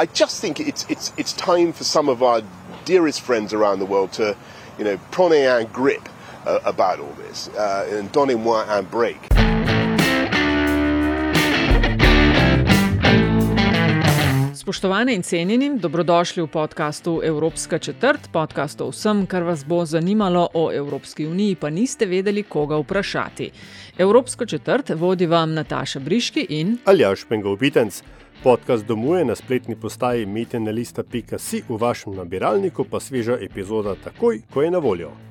I 0.00 0.06
just 0.06 0.40
think 0.40 0.60
it's, 0.60 0.86
it's, 0.88 1.12
it's 1.16 1.32
time 1.32 1.72
for 1.72 1.82
some 1.82 2.08
of 2.08 2.22
our 2.22 2.40
dearest 2.84 3.20
friends 3.20 3.52
around 3.52 3.80
the 3.80 3.84
world 3.84 4.12
to, 4.12 4.36
you 4.78 4.84
know, 4.84 4.96
prenez 5.10 5.48
un 5.48 5.66
grip 5.72 6.08
uh, 6.46 6.60
about 6.64 7.00
all 7.00 7.14
this 7.26 7.48
uh, 7.48 7.98
and 7.98 8.12
donnez-moi 8.12 8.64
un 8.68 8.86
break. 8.90 9.18
Spoštovane 14.54 15.14
in 15.14 15.22
cenjeni, 15.22 15.78
dobrodošli 15.78 16.42
v 16.42 16.46
podkastu 16.46 17.20
Evropska 17.24 17.78
četrt, 17.78 18.28
podkast 18.32 18.80
o 18.80 18.90
vsem, 18.90 19.26
kar 19.26 19.42
vas 19.42 19.64
bo 19.64 19.84
zanimalo 19.86 20.48
o 20.54 20.70
Evropski 20.72 21.26
uniji, 21.26 21.54
pa 21.54 21.70
niste 21.70 22.06
vedeli, 22.06 22.42
koga 22.42 22.76
vprašati. 22.76 23.50
Evropsko 23.98 24.46
četrt 24.46 24.90
vodi 24.94 25.26
vam 25.26 25.54
Nataša 25.54 26.00
Briški 26.00 26.46
in 26.48 26.78
Aljaš 26.84 27.24
Pengovitenc. 27.28 28.02
Podcast 28.42 28.86
domuje 28.86 29.24
na 29.24 29.34
spletni 29.34 29.76
postaji 29.76 30.26
metenalista.si, 30.26 31.62
v 31.68 31.76
vašem 31.76 32.14
nabiralniku 32.14 32.84
pa 32.84 33.00
sveža 33.00 33.34
epizoda 33.40 33.96
takoj, 34.04 34.42
ko 34.54 34.62
je 34.62 34.70
na 34.70 34.78
voljo. 34.78 35.27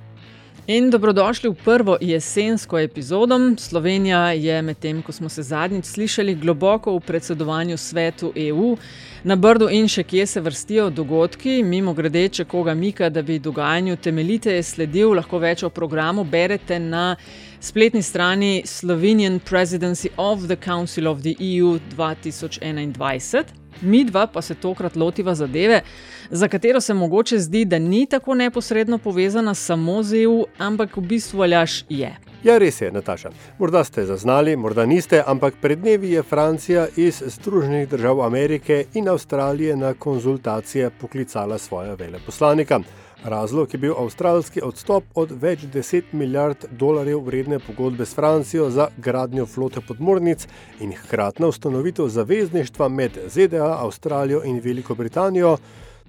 In 0.67 0.89
dobrodošli 0.89 1.49
v 1.49 1.55
prvo 1.63 1.97
jesensko 2.01 2.79
epizodo. 2.79 3.37
Slovenija 3.57 4.31
je 4.31 4.61
medtem, 4.61 5.01
ko 5.01 5.11
smo 5.11 5.29
se 5.29 5.43
zadnjič 5.43 5.85
slišali, 5.85 6.35
globoko 6.35 6.91
v 6.95 6.99
predsedovanju 6.99 7.77
svetu 7.77 8.33
EU. 8.35 8.75
Na 9.23 9.35
Brdu 9.35 9.69
in 9.71 9.87
še 9.87 10.03
kje 10.03 10.25
se 10.27 10.41
vrstijo 10.41 10.89
dogodki, 10.89 11.63
mimo 11.63 11.93
grede, 11.93 12.25
če 12.29 12.45
koga 12.45 12.73
mika, 12.75 13.07
da 13.09 13.23
bi 13.23 13.39
dogajanju 13.39 13.95
temeljiteje 13.95 14.63
sledil, 14.63 15.13
lahko 15.15 15.39
več 15.39 15.63
o 15.63 15.69
programu 15.69 16.25
berete 16.27 16.79
na 16.79 17.15
spletni 17.59 18.03
strani 18.03 18.63
Slovenian 18.65 19.39
Presidency 19.39 20.11
of 20.17 20.49
the 20.51 20.59
Council 20.59 21.07
of 21.07 21.23
the 21.23 21.35
EU 21.39 21.79
2021. 21.95 23.66
Mi 23.81 24.03
dva 24.03 24.27
pa 24.27 24.41
se 24.41 24.55
tokrat 24.55 24.95
lotiva 24.95 25.35
zadeve, 25.35 25.81
za 26.29 26.47
katero 26.47 26.81
se 26.81 26.93
mogoče 26.93 27.39
zdi, 27.39 27.65
da 27.65 27.79
ni 27.79 28.05
tako 28.05 28.35
neposredno 28.35 28.97
povezana 28.97 29.53
samo 29.53 30.03
z 30.03 30.23
EU, 30.23 30.45
ampak 30.57 30.97
v 30.97 31.01
bistvu 31.01 31.41
aljaš 31.41 31.83
je. 31.89 32.15
Ja, 32.43 32.57
res 32.57 32.81
je, 32.81 32.91
Nataša. 32.91 33.29
Morda 33.59 33.83
ste 33.83 34.05
zaznali, 34.05 34.55
morda 34.55 34.85
niste, 34.85 35.23
ampak 35.27 35.55
pred 35.61 35.79
dnevi 35.79 36.11
je 36.11 36.23
Francija 36.23 36.87
iz 36.95 37.23
Združenih 37.25 37.89
držav 37.89 38.21
Amerike 38.21 38.85
in 38.93 39.09
Avstralije 39.09 39.75
na 39.75 39.93
konzultacije 39.93 40.89
poklicala 40.89 41.57
svoja 41.57 41.93
veleposlanika. 41.93 42.79
Razlog 43.23 43.73
je 43.73 43.77
bil 43.77 43.93
avstralski 43.97 44.61
odstop 44.61 45.03
od 45.15 45.31
več 45.41 45.63
deset 45.73 46.13
milijard 46.13 46.65
dolarjev 46.71 47.23
vredne 47.25 47.59
pogodbe 47.59 48.05
s 48.05 48.15
Francijo 48.15 48.69
za 48.69 48.87
gradnjo 48.97 49.45
flote 49.45 49.81
podmornic 49.81 50.47
in 50.79 50.93
hkratna 50.93 51.47
ustanovitev 51.47 52.07
zavezništva 52.07 52.87
med 52.89 53.17
ZDA, 53.27 53.77
Avstralijo 53.81 54.43
in 54.45 54.61
Veliko 54.63 54.95
Britanijo, 54.95 55.57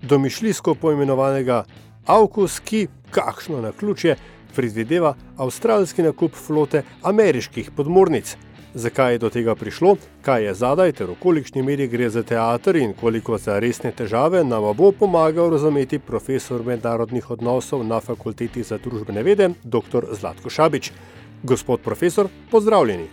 domišljijsko 0.02 0.74
poimenovanega 0.74 1.64
AUKUS, 2.06 2.60
ki, 2.60 2.86
kakšno 3.10 3.60
na 3.60 3.72
ključje, 3.72 4.16
predvideva 4.54 5.14
avstralski 5.36 6.02
nakup 6.02 6.36
flote 6.36 6.82
ameriških 7.02 7.70
podmornic. 7.76 8.36
Zakaj 8.78 9.12
je 9.12 9.18
do 9.18 9.28
tega 9.30 9.54
prišlo, 9.54 9.96
kaj 10.22 10.44
je 10.44 10.52
zadaj, 10.54 10.92
ter 10.92 11.08
v 11.10 11.16
kolikšni 11.18 11.64
meri 11.66 11.88
gre 11.90 12.06
za 12.14 12.22
teater 12.22 12.76
in 12.78 12.92
koliko 12.94 13.34
za 13.38 13.56
resne 13.58 13.90
težave, 13.90 14.44
nam 14.46 14.62
bo 14.78 14.92
pomagal 14.94 15.50
razumeti 15.50 15.98
profesor 15.98 16.62
mednarodnih 16.62 17.30
odnosov 17.30 17.82
na 17.82 17.98
Fakulteti 18.00 18.62
za 18.62 18.78
družbene 18.78 19.24
vede, 19.26 19.48
dr. 19.64 20.06
Zlatko 20.14 20.50
Šabič. 20.50 20.92
Gospod 21.42 21.82
profesor, 21.82 22.28
pozdravljeni. 22.50 23.08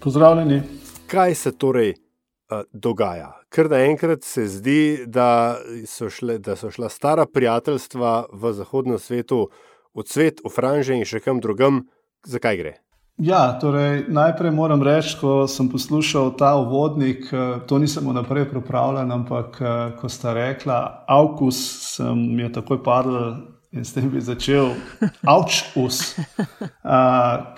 Pozdravljeni. 0.00 0.62
Kaj 1.06 1.34
se 1.34 1.52
torej 1.58 1.92
uh, 1.92 2.62
dogaja? 2.72 3.34
Ker 3.52 3.68
naenkrat 3.68 4.24
se 4.24 4.46
zdi, 4.48 5.04
da 5.06 5.58
so, 5.84 6.08
šle, 6.08 6.38
da 6.38 6.56
so 6.56 6.70
šla 6.72 6.88
stara 6.88 7.26
prijateljstva 7.26 8.14
v 8.32 8.54
zahodnem 8.56 8.96
svetu 8.98 9.50
v 9.92 10.06
cvet, 10.08 10.40
v 10.40 10.54
franže 10.56 10.96
in 10.96 11.04
še 11.04 11.20
kam 11.20 11.44
drugam, 11.44 11.82
zakaj 12.24 12.56
gre? 12.62 12.74
Ja, 13.22 13.58
torej, 13.60 14.04
najprej 14.08 14.50
moram 14.50 14.82
reči, 14.82 15.14
ko 15.20 15.46
sem 15.46 15.68
poslušal 15.70 16.32
ta 16.34 16.56
uvodnik, 16.58 17.28
to 17.70 17.78
nisem 17.78 18.08
vnaprej 18.10 18.48
pripravljen, 18.50 19.12
ampak 19.14 19.60
ko 20.00 20.10
sta 20.10 20.32
rekla, 20.34 21.04
avkus, 21.06 21.60
sem 21.94 22.18
je 22.42 22.50
takoj 22.52 22.82
padel 22.82 23.46
in 23.70 23.86
s 23.86 23.94
tem 23.94 24.10
bi 24.10 24.18
začel, 24.18 24.72
avčus, 25.36 26.16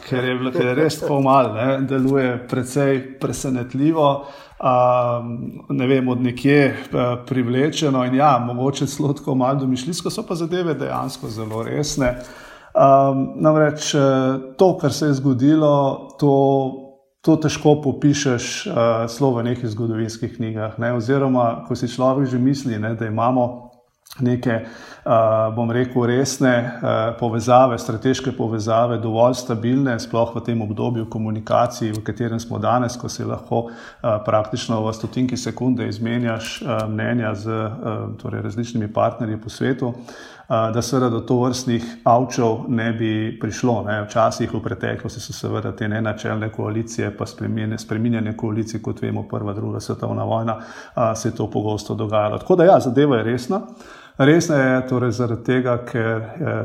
ker, 0.04 0.28
ker 0.52 0.68
je 0.68 0.76
res 0.76 1.00
tako 1.00 1.22
mal, 1.24 1.54
ne, 1.56 1.80
deluje 1.88 2.36
precej 2.50 3.00
presenetljivo. 3.20 4.10
Uh, 4.64 5.24
ne 5.76 5.86
vem, 5.88 6.06
od 6.08 6.20
nekje 6.22 6.60
uh, 6.70 7.00
privlečeno, 7.26 8.04
in 8.04 8.14
ja, 8.20 8.36
mogoče 8.38 8.86
tako 8.86 9.34
malo 9.34 9.64
domišljijsko, 9.64 10.12
so 10.12 10.22
pa 10.28 10.36
zadeve 10.36 10.76
dejansko 10.76 11.28
zelo 11.28 11.64
resne. 11.64 12.18
Uh, 12.20 12.53
Um, 12.74 13.38
namreč 13.38 13.92
to, 14.58 14.68
kar 14.78 14.92
se 14.92 15.06
je 15.06 15.14
zgodilo, 15.14 16.08
to, 16.18 16.32
to 17.22 17.36
težko 17.38 17.76
popišeš 17.82 18.66
uh, 18.66 18.74
slovo 19.06 19.38
v 19.38 19.54
nekih 19.54 19.70
zgodovinskih 19.70 20.34
knjigah. 20.36 20.74
Ne? 20.82 20.90
Oziroma, 20.98 21.62
ko 21.68 21.78
si 21.78 21.86
človek 21.86 22.26
že 22.26 22.42
misli, 22.42 22.78
ne, 22.78 22.96
da 22.98 23.06
imamo 23.06 23.70
neke, 24.20 24.60
uh, 25.06 25.54
bom 25.56 25.70
rekel, 25.70 26.04
resne 26.06 26.52
uh, 26.58 27.14
povezave, 27.18 27.78
strateške 27.78 28.34
povezave, 28.36 28.98
dovolj 29.02 29.38
stabilne, 29.40 29.96
sploh 29.98 30.34
v 30.36 30.42
tem 30.44 30.60
obdobju 30.62 31.08
komunikacij, 31.10 31.94
v 31.96 32.02
katerem 32.04 32.42
smo 32.42 32.58
danes, 32.58 32.98
ko 33.00 33.08
se 33.08 33.24
lahko 33.24 33.64
uh, 33.70 33.72
praktično 34.26 34.82
v 34.84 34.92
stotinki 34.94 35.36
sekunde 35.36 35.88
izmenjaš 35.88 36.60
uh, 36.62 36.84
mnenja 36.90 37.34
z 37.34 37.50
uh, 37.50 38.14
torej 38.20 38.44
različnimi 38.44 38.92
partnerji 38.92 39.40
po 39.40 39.50
svetu. 39.50 39.94
Uh, 40.48 40.74
da 40.74 40.82
seveda 40.82 41.08
do 41.08 41.20
to 41.20 41.38
vrstnih 41.40 41.84
avčev 42.04 42.68
ne 42.68 42.92
bi 42.92 43.38
prišlo. 43.40 43.82
Ne. 43.86 44.02
Včasih 44.04 44.54
v 44.54 44.60
preteklosti 44.62 45.20
so 45.20 45.32
seveda 45.32 45.72
te 45.72 45.88
nenačelne 45.88 46.50
koalicije, 46.52 47.16
pa 47.16 47.26
spreminjanje 47.26 48.36
koalicij, 48.36 48.82
kot 48.82 49.02
vemo, 49.02 49.22
prva, 49.28 49.54
druga 49.56 49.80
svetovna 49.80 50.24
vojna, 50.24 50.58
se 51.16 51.28
je 51.28 51.34
to 51.34 51.50
pogosto 51.50 51.94
dogajalo. 51.94 52.38
Tako 52.38 52.56
da 52.56 52.64
ja, 52.64 52.80
zadeva 52.80 53.16
je 53.16 53.24
resna. 53.24 53.60
Resna 54.18 54.56
je 54.56 54.86
torej 54.88 55.10
zaradi 55.10 55.44
tega, 55.44 55.78
ker 55.88 56.20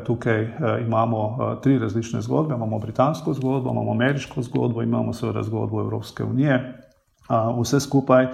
tukaj 0.05 0.47
imamo 0.85 1.55
tri 1.63 1.79
različne 1.79 2.21
zgodbe. 2.21 2.55
Imamo 2.55 2.79
britansko 2.79 3.33
zgodbo, 3.33 3.71
imamo 3.71 3.91
ameriško 3.91 4.41
zgodbo, 4.41 4.81
imamo 4.81 5.13
seveda 5.13 5.43
zgodbo 5.43 5.81
Evropske 5.81 6.23
unije. 6.23 6.88
Vse 7.29 7.79
skupaj 7.79 8.27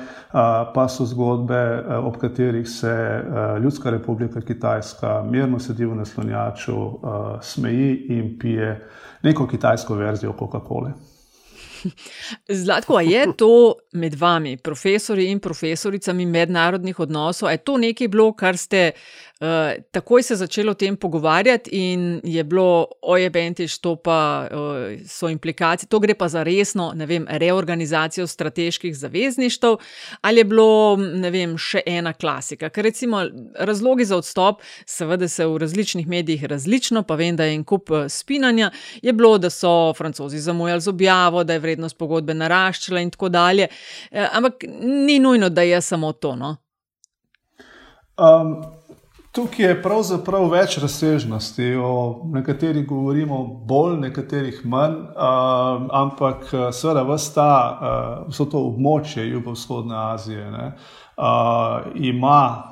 pa 0.74 0.86
so 0.88 1.06
zgodbe, 1.06 1.84
ob 2.00 2.18
katerih 2.18 2.68
se 2.70 3.24
Ljudska 3.64 3.90
republika 3.90 4.42
Kitajska 4.42 5.24
mirno 5.28 5.60
sedi 5.60 5.86
v 5.86 5.96
naslonjaču, 5.96 6.78
smeji 7.42 8.06
in 8.16 8.38
pije 8.40 8.78
neko 9.24 9.48
kitajsko 9.48 9.96
verzijo 9.96 10.34
Coca-Cola. 10.40 10.94
Zlatko, 12.64 13.00
je 13.00 13.26
to 13.38 13.74
med 13.94 14.16
vami, 14.20 14.58
profesori 14.58 15.30
in 15.32 15.40
profesoricami 15.40 16.26
mednarodnih 16.26 17.00
odnosov, 17.00 17.52
je 17.52 17.58
to 17.58 17.78
nekaj 17.78 18.08
bilo, 18.08 18.32
kar 18.34 18.58
ste 18.58 18.92
uh, 19.42 19.84
takoj 19.92 20.24
se 20.24 20.36
začeli 20.36 20.70
o 20.70 20.74
tem 20.74 20.96
pogovarjati 20.98 21.70
in 21.74 22.22
je 22.24 22.44
bilo, 22.44 22.88
oje, 23.02 23.30
bentiš, 23.30 23.78
to 23.80 23.96
pa 23.96 24.48
uh, 24.52 25.08
so 25.08 25.30
implikacije, 25.30 25.90
to 25.90 26.00
gre 26.00 26.14
pa 26.16 26.28
za 26.28 26.44
resno, 26.44 26.92
ne 26.96 27.06
vem, 27.06 27.28
reorganizacijo 27.30 28.28
strateških 28.28 28.98
zavezništv, 28.98 29.76
ali 30.22 30.40
je 30.40 30.44
bilo, 30.44 30.98
ne 30.98 31.32
vem, 31.32 31.58
še 31.58 31.82
ena 31.86 32.14
klasika. 32.14 32.70
Ker 32.70 32.84
recimo 32.84 33.24
razlogi 33.60 34.06
za 34.06 34.18
odstop, 34.18 34.62
seveda 34.86 35.28
se 35.28 35.46
v 35.46 35.58
različnih 35.58 36.08
medijih 36.08 36.44
različno, 36.44 37.04
pa 37.04 37.16
vem, 37.16 37.36
da 37.36 37.46
je 37.46 37.56
en 37.56 37.64
kup 37.64 37.90
spinanja, 38.10 38.72
je 39.02 39.14
bilo, 39.14 39.38
da 39.38 39.50
so 39.50 39.94
francozi 39.98 40.40
zamujali 40.40 40.82
z 40.82 40.90
objavo, 40.90 41.44
da 41.44 41.54
je 41.54 41.60
vrednost 41.60 41.98
pogodbe 41.98 42.34
naraščala 42.34 43.02
in 43.02 43.12
tako 43.12 43.30
dalje. 43.30 43.68
Ampak 44.12 44.64
ni 44.82 45.20
nujno, 45.20 45.50
da 45.50 45.62
je 45.62 45.82
samo 45.82 46.12
to. 46.12 46.36
No? 46.36 46.56
Um, 48.18 48.75
Tukaj 49.36 49.66
je 49.66 49.80
pravzaprav 49.84 50.46
več 50.48 50.78
razsežnosti. 50.80 51.74
O 51.76 52.22
nekaterih 52.32 52.86
govorimo 52.88 53.42
bolj, 53.68 53.98
nekaterih 54.06 54.62
manj, 54.64 54.96
uh, 55.12 55.90
ampak 55.92 56.48
seveda 56.72 57.04
vsta, 57.10 57.50
uh, 57.50 58.30
vso 58.32 58.48
to 58.48 58.62
območje 58.70 59.28
jugovzhodne 59.28 59.98
Azije 60.14 60.46
ne, 60.52 60.70
uh, 60.72 61.05
ima 61.96 62.64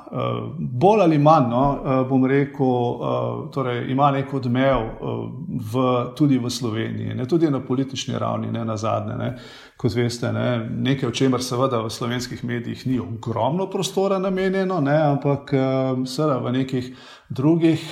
bolj 0.58 1.02
ali 1.02 1.18
manj, 1.18 1.46
no, 1.50 1.62
bom 2.08 2.26
rekel, 2.26 2.66
torej, 3.52 3.90
ima 3.90 4.10
nek 4.10 4.34
odmev 4.34 4.84
v, 5.72 5.84
tudi 6.16 6.38
v 6.38 6.50
Sloveniji, 6.50 7.14
ne 7.14 7.26
tudi 7.26 7.50
na 7.50 7.60
politični 7.60 8.18
ravni, 8.18 8.52
ne 8.52 8.64
na 8.64 8.76
zadnje. 8.76 9.16
Ne. 9.18 9.30
Kot 9.76 9.96
veste, 9.96 10.30
ne, 10.32 10.68
nekaj, 10.70 11.08
o 11.08 11.12
čemer 11.12 11.42
seveda 11.42 11.80
v 11.82 11.90
slovenskih 11.90 12.44
medijih 12.44 12.86
ni 12.86 13.00
ogromno 13.00 13.66
prostora 13.70 14.18
namenjeno, 14.18 14.80
ne, 14.80 14.96
ampak 15.16 15.50
seveda 16.06 16.38
v 16.44 16.52
nekih 16.60 16.92
drugih, 17.28 17.90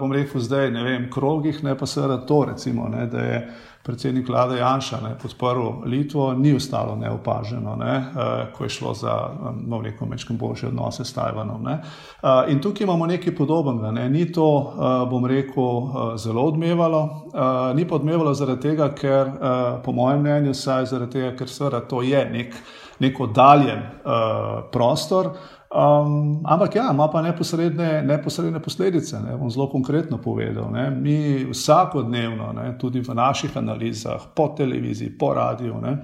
bom 0.00 0.12
rekel, 0.12 0.42
zdaj 0.42 0.70
ne 0.74 0.82
vem, 0.84 1.10
krogih, 1.10 1.62
ne 1.64 1.76
pa 1.78 1.86
seveda 1.86 2.20
to, 2.26 2.44
recimo, 2.50 2.88
ne, 2.90 3.06
da 3.06 3.28
je 3.28 3.44
predsednik 3.82 4.28
vlade 4.28 4.58
Janša 4.58 5.00
ne, 5.02 5.10
podporil 5.22 5.82
Litvo, 5.84 6.32
ni 6.34 6.54
ostalo 6.54 6.96
neopaženo, 6.96 7.76
ne, 7.76 7.96
uh, 7.98 8.52
ko 8.54 8.64
je 8.64 8.70
šlo 8.70 8.94
za 8.94 9.14
um, 9.30 9.82
neko 9.82 10.06
mečkim 10.06 10.38
boljše 10.38 10.66
odnose 10.66 11.04
s 11.04 11.12
Tajvanom. 11.12 11.66
Uh, 11.66 12.28
in 12.48 12.60
tukaj 12.60 12.84
imamo 12.84 13.06
nekaj 13.06 13.34
podobnega. 13.36 13.90
Ne. 13.90 14.08
Ni 14.10 14.32
to, 14.32 14.46
uh, 14.46 15.10
bom 15.10 15.26
rekel, 15.26 15.62
uh, 15.62 16.16
zelo 16.16 16.42
odmevalo. 16.42 17.02
Uh, 17.02 17.76
ni 17.76 17.88
pa 17.88 17.94
odmevalo 17.94 18.34
zaradi 18.34 18.68
tega, 18.68 18.92
ker, 18.94 19.26
uh, 19.26 19.82
po 19.84 19.92
mojem 19.92 20.20
mnenju, 20.20 20.54
saj 20.54 20.86
zaradi 20.86 21.18
tega, 21.18 21.34
ker 21.36 21.48
seveda 21.48 21.80
to 21.80 22.02
je 22.02 22.22
nek, 22.30 22.54
nek 23.02 23.20
oddaljen 23.20 23.82
uh, 23.82 24.62
prostor. 24.72 25.34
Um, 25.72 26.40
ampak 26.44 26.74
ja, 26.76 26.90
ima 26.92 27.08
pa 27.08 27.22
neposredne, 27.22 28.02
neposredne 28.02 28.60
posledice. 28.60 29.20
Ne, 29.24 29.36
bom 29.40 29.50
zelo 29.50 29.70
konkretno 29.72 30.18
povedal. 30.20 30.68
Ne. 30.72 30.90
Mi 30.90 31.46
vsakodnevno, 31.48 32.52
ne, 32.52 32.74
tudi 32.78 33.00
v 33.00 33.14
naših 33.14 33.56
analizah, 33.56 34.26
po 34.36 34.50
televiziji, 34.56 35.16
po 35.18 35.32
radiju, 35.34 35.80
ne, 35.80 35.96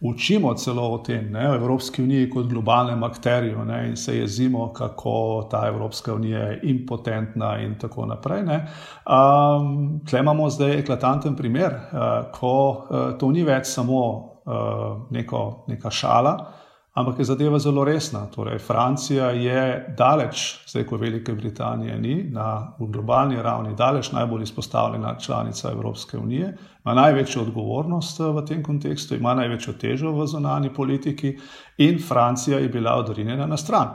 učimo 0.00 0.52
celo 0.54 0.90
o 0.92 0.98
tem, 0.98 1.32
ne, 1.32 1.48
o 1.50 1.54
Evropski 1.54 2.02
uniji 2.02 2.28
kot 2.30 2.46
globalnem 2.52 3.02
akterju 3.02 3.64
ne, 3.64 3.80
in 3.88 3.96
se 3.96 4.18
jezimo, 4.18 4.72
kako 4.72 5.48
ta 5.50 5.64
Evropska 5.68 6.14
unija 6.14 6.38
je 6.38 6.60
impotentna 6.62 7.56
in 7.64 7.78
tako 7.78 8.06
naprej. 8.06 8.44
Um, 8.44 10.00
Tle 10.04 10.20
imamo 10.20 10.50
zdaj 10.50 10.78
eklatanten 10.78 11.36
primer, 11.36 11.72
uh, 11.72 12.30
ko 12.32 12.70
uh, 12.70 13.18
to 13.18 13.32
ni 13.32 13.44
več 13.44 13.72
samo 13.72 14.00
uh, 14.04 15.06
neko, 15.10 15.64
neka 15.68 15.90
šala 15.90 16.59
ampak 16.94 17.18
je 17.18 17.24
zadeva 17.24 17.58
zelo 17.58 17.84
resna. 17.84 18.26
Torej, 18.34 18.58
Francija 18.58 19.30
je 19.30 19.94
daleč, 19.98 20.64
zdaj 20.66 20.86
ko 20.86 20.96
Velike 20.96 21.32
Britanije 21.34 21.98
ni, 21.98 22.24
na 22.30 22.74
globalni 22.78 23.42
ravni 23.42 23.74
daleč 23.74 24.12
najbolj 24.12 24.42
izpostavljena 24.42 25.16
članica 25.18 25.70
Evropske 25.70 26.18
unije, 26.18 26.56
ima 26.84 26.94
največjo 26.94 27.42
odgovornost 27.42 28.20
eh, 28.20 28.24
v 28.24 28.44
tem 28.44 28.62
kontekstu, 28.62 29.14
ima 29.14 29.34
največjo 29.34 29.72
težo 29.72 30.12
v 30.12 30.26
zonani 30.26 30.74
politiki 30.74 31.36
in 31.78 31.98
Francija 32.08 32.58
je 32.58 32.68
bila 32.68 32.94
odrinjena 32.96 33.46
na 33.46 33.56
stran. 33.56 33.88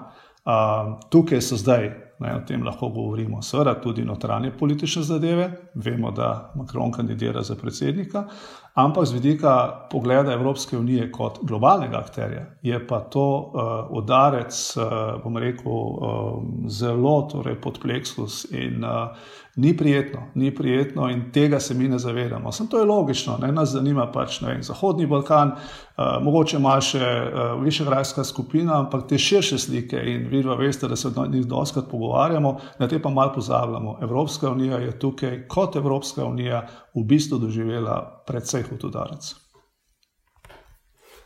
Uh, 0.45 0.99
tukaj 1.09 1.41
so 1.41 1.57
zdaj, 1.57 1.87
ne, 2.19 2.35
o 2.35 2.41
tem 2.45 2.63
lahko 2.63 2.91
govorimo, 2.93 3.41
seveda 3.41 3.73
tudi 3.81 4.03
notranje 4.05 4.51
politične 4.57 5.01
zadeve. 5.03 5.47
Vemo, 5.73 6.11
da 6.11 6.51
Macron 6.55 6.91
kandidira 6.91 7.41
za 7.41 7.55
predsednika, 7.55 8.27
Ampak 8.75 9.05
z 9.05 9.13
vidika 9.13 9.87
pogleda 9.91 10.33
Evropske 10.33 10.77
unije 10.77 11.11
kot 11.11 11.37
globalnega 11.41 11.97
akterja 11.97 12.45
je 12.61 12.87
pa 12.87 12.99
to 12.99 13.51
uh, 13.53 13.97
udarec, 13.97 14.77
uh, 14.77 14.83
bom 15.23 15.37
rekel, 15.37 15.71
uh, 15.71 16.43
zelo 16.67 17.21
torej, 17.31 17.55
pod 17.61 17.79
pleksus 17.79 18.45
in 18.51 18.83
uh, 18.83 19.15
ni 19.55 19.77
prijetno, 19.77 20.21
ni 20.35 20.55
prijetno 20.55 21.07
in 21.09 21.31
tega 21.31 21.59
se 21.59 21.73
mi 21.73 21.87
ne 21.87 21.99
zavedamo. 21.99 22.51
Sem 22.51 22.67
to 22.67 22.79
je 22.79 22.85
logično, 22.85 23.37
ne 23.41 23.51
nas 23.51 23.69
zanima 23.69 24.09
pač 24.11 24.41
vem, 24.41 24.63
Zahodni 24.63 25.07
Balkan, 25.07 25.53
uh, 25.55 26.19
mogoče 26.21 26.57
ima 26.57 26.75
še 26.81 26.99
uh, 26.99 27.63
višegrajska 27.63 28.23
skupina, 28.23 28.79
ampak 28.79 29.07
te 29.07 29.17
širše 29.17 29.57
slike 29.57 30.03
in 30.03 30.27
vi 30.27 30.43
pa 30.43 30.59
veste, 30.59 30.91
da 30.91 30.99
se 30.99 31.07
od 31.07 31.31
njih 31.31 31.47
doskrat 31.47 31.87
pogovarjamo, 31.91 32.57
na 32.79 32.91
te 32.91 32.99
pa 32.99 33.09
malo 33.09 33.31
pozabljamo. 33.39 33.97
Evropska 34.01 34.51
unija 34.51 34.83
je 34.83 34.99
tukaj 34.99 35.47
kot 35.47 35.75
Evropska 35.75 36.25
unija 36.25 36.65
v 36.95 37.07
bistvu 37.07 37.39
doživela 37.39 38.14
precej 38.27 38.63
hud 38.69 38.83
udarec. 38.83 39.33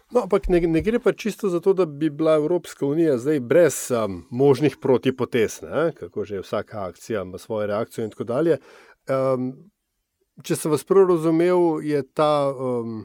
No, 0.09 0.23
ampak 0.25 0.47
ne, 0.49 0.59
ne 0.65 0.81
gre 0.81 0.97
pa 0.99 1.13
čisto 1.13 1.49
za 1.49 1.59
to, 1.61 1.73
da 1.73 1.85
bi 1.85 2.09
bila 2.09 2.35
Evropska 2.35 2.85
unija 2.85 3.17
zdaj 3.17 3.39
brez 3.39 3.91
um, 3.93 4.23
možnih 4.29 4.77
protipotez, 4.81 5.61
ne? 5.61 5.91
kako 5.93 6.25
že 6.25 6.41
vsaka 6.41 6.85
akcija 6.87 7.21
ima 7.21 7.37
svojo 7.37 7.67
reakcijo 7.67 8.03
in 8.03 8.09
tako 8.09 8.23
dalje. 8.23 8.57
Um, 9.09 9.51
če 10.43 10.55
sem 10.55 10.71
vas 10.71 10.83
prav 10.83 11.05
razumel, 11.11 11.83
je 11.85 12.01
ta 12.13 12.49
um, 12.49 13.03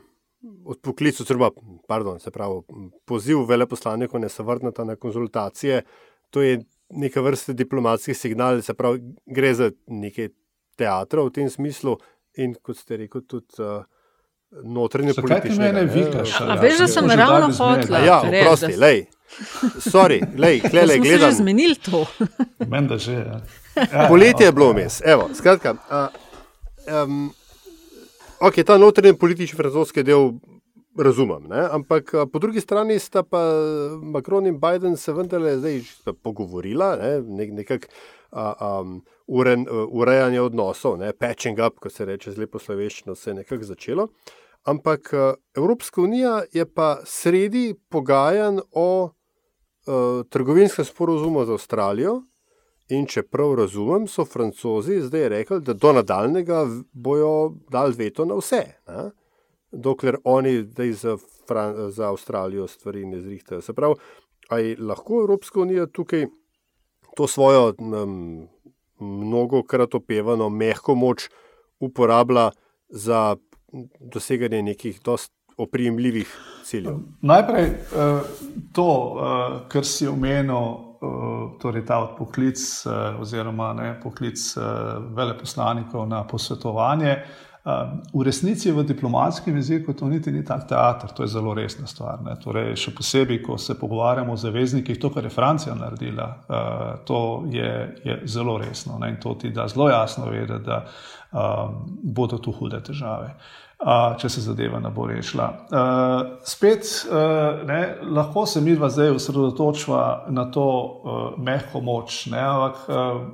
odpoklic, 0.65 1.21
oziroma 1.21 1.51
pardon, 1.89 2.21
se 2.21 2.31
pravi, 2.31 2.63
poziv 3.05 3.45
veleposlaniku, 3.49 4.19
da 4.19 4.29
se 4.29 4.43
vrnete 4.43 4.85
na 4.85 4.97
konzultacije, 4.97 5.83
to 6.31 6.43
je 6.43 6.63
neka 6.91 7.21
vrsta 7.21 7.53
diplomatskih 7.53 8.17
signalov, 8.17 8.63
se 8.63 8.75
pravi, 8.75 9.03
gre 9.27 9.55
za 9.55 9.71
nekaj 9.87 10.33
teatra 10.77 11.23
v 11.23 11.31
tem 11.37 11.51
smislu 11.51 11.99
in 12.37 12.55
kot 12.63 12.79
ste 12.79 12.97
rekel, 13.05 13.27
tudi. 13.29 13.59
Uh, 13.59 13.83
notranje 14.63 15.15
politike. 15.15 15.49
Ti 15.49 15.59
mene 15.59 15.85
vikaš? 15.85 16.41
A 16.41 16.55
veš, 16.55 16.79
da 16.79 16.87
sem 16.87 17.11
ravno 17.11 17.51
hotel. 17.59 18.05
Ja, 18.05 18.23
prosti, 18.45 18.77
lej. 18.77 19.05
Sorry, 19.81 20.21
lej, 20.39 20.61
klele, 20.71 20.99
gledam. 20.99 21.19
Smo 21.19 21.31
že 21.31 21.37
zmenili 21.37 21.75
to. 21.75 22.07
Menda 22.73 22.99
že, 22.99 23.13
ja. 23.13 23.41
ja 23.93 24.09
Poletje 24.09 24.47
je 24.47 24.53
bilo 24.53 24.73
vmes. 24.73 25.01
Evo, 25.05 25.29
skratka. 25.35 25.75
Uh, 25.91 26.07
um, 27.03 27.33
ok, 28.41 28.63
ta 28.67 28.79
notranji 28.79 29.19
politični 29.19 29.57
francoski 29.57 30.03
del 30.03 30.33
razumem, 30.99 31.49
ne? 31.51 31.65
ampak 31.71 32.13
po 32.33 32.39
drugi 32.39 32.61
strani 32.61 32.99
sta 32.99 33.23
pa 33.23 33.41
Macron 34.03 34.47
in 34.47 34.61
Biden 34.61 34.97
se 34.97 35.13
vendarle 35.13 35.57
zdaj 35.59 35.81
pogovorila, 36.23 36.95
ne? 36.97 37.19
Nek, 37.21 37.51
nekak 37.51 37.89
um, 38.31 39.01
uren, 39.27 39.67
urejanje 39.89 40.41
odnosov, 40.41 40.99
ne? 40.99 41.13
patching 41.13 41.59
up, 41.67 41.79
ko 41.81 41.91
se 41.91 42.05
reče 42.05 42.33
z 42.33 42.39
lepo 42.39 42.59
sloveščino, 42.59 43.15
se 43.15 43.31
je 43.31 43.35
nekako 43.35 43.65
začelo. 43.65 44.09
Ampak 44.65 45.13
eh, 45.13 45.35
Evropska 45.57 46.01
unija 46.03 46.43
je 46.53 46.65
pa 46.67 47.01
sredi 47.05 47.75
pogajanj 47.89 48.59
o 48.73 49.11
uh, 49.87 50.25
trgovinskem 50.29 50.85
sporozumu 50.85 51.45
z 51.45 51.51
Avstralijo. 51.51 52.23
In 52.93 53.07
če 53.09 53.23
prav 53.23 53.55
razumem, 53.57 54.05
so 54.09 54.27
francozi 54.29 54.99
zdaj 55.01 55.29
rekli, 55.33 55.61
da 55.65 55.73
do 55.73 55.93
nadaljnega 55.97 56.67
bojo 56.93 57.55
dal 57.73 57.95
veto 57.97 58.27
na 58.29 58.37
vse, 58.37 58.61
ne? 58.89 59.05
dokler 59.73 60.19
oni 60.25 60.59
zdaj 60.67 60.93
za, 60.93 61.17
Fran 61.49 61.91
za 61.91 62.11
Avstralijo 62.11 62.67
stvari 62.69 63.07
ne 63.07 63.21
zrihtajo. 63.21 63.61
Se 63.61 63.73
pravi, 63.73 63.95
ali 64.49 64.77
lahko 64.77 65.23
Evropska 65.25 65.61
unija 65.61 65.87
tukaj 65.87 66.27
to 67.17 67.27
svojo 67.27 67.73
um, 67.79 68.49
mnogo 69.01 69.63
krat 69.63 69.95
opevano 69.95 70.49
mehko 70.49 70.95
moč 70.95 71.29
uporablja 71.81 72.51
za 72.89 73.37
doseganje 74.01 74.63
nekih 74.63 75.01
dost 75.05 75.33
oprijemljivih 75.57 76.39
ciljev. 76.65 76.99
Najprej 77.21 77.65
eh, 77.65 77.77
to, 78.73 79.17
eh, 79.21 79.69
kar 79.69 79.85
si 79.85 80.07
omenil, 80.07 80.55
eh, 80.55 81.59
torej 81.63 81.87
ta 81.87 81.99
odpoklic 81.99 82.59
oziroma 83.21 83.73
ne, 83.73 84.01
poklic 84.03 84.39
veleposlanikov 85.17 86.09
na 86.09 86.27
posvetovanje. 86.27 87.17
V 88.13 88.23
resnici 88.23 88.69
v 88.73 88.83
diplomatskem 88.85 89.57
jeziku 89.57 89.93
to 89.97 90.05
niti 90.09 90.33
ni 90.33 90.45
tak 90.45 90.67
teater, 90.69 91.09
to 91.17 91.23
je 91.25 91.33
zelo 91.33 91.55
resna 91.57 91.87
stvar. 91.89 92.21
Torej, 92.45 92.75
še 92.77 92.93
posebej, 92.93 93.41
ko 93.41 93.57
se 93.59 93.79
pogovarjamo 93.81 94.33
o 94.33 94.37
zaveznikih, 94.37 94.99
to, 95.01 95.09
kar 95.09 95.25
je 95.25 95.33
Francija 95.33 95.73
naredila, 95.75 96.29
to 97.09 97.49
je, 97.49 97.71
je 98.05 98.19
zelo 98.29 98.59
resno 98.61 98.99
ne? 99.01 99.15
in 99.15 99.17
to 99.17 99.33
ti 99.41 99.49
da 99.51 99.65
zelo 99.69 99.89
jasno 99.89 100.29
vedeti, 100.29 100.61
da 100.65 100.85
um, 101.33 101.87
bodo 102.03 102.39
tu 102.39 102.53
hude 102.53 102.83
težave. 102.85 103.33
Uh, 103.85 104.13
če 104.21 104.29
se 104.29 104.41
zadeva 104.45 104.79
ne 104.81 104.91
bo 104.93 105.07
rešila. 105.09 105.47
Uh, 105.73 106.37
spet, 106.45 106.85
uh, 107.09 107.65
ne, 107.67 107.81
lahko 108.07 108.45
se 108.47 108.61
mi 108.61 108.77
dva 108.77 108.89
zdaj 108.93 109.17
osredotočava 109.17 110.27
na 110.33 110.45
to 110.53 110.69
uh, 110.69 111.25
mehko 111.41 111.81
moč, 111.85 112.27
ne, 112.33 112.45
ampak 112.45 112.85
uh, 112.89 113.25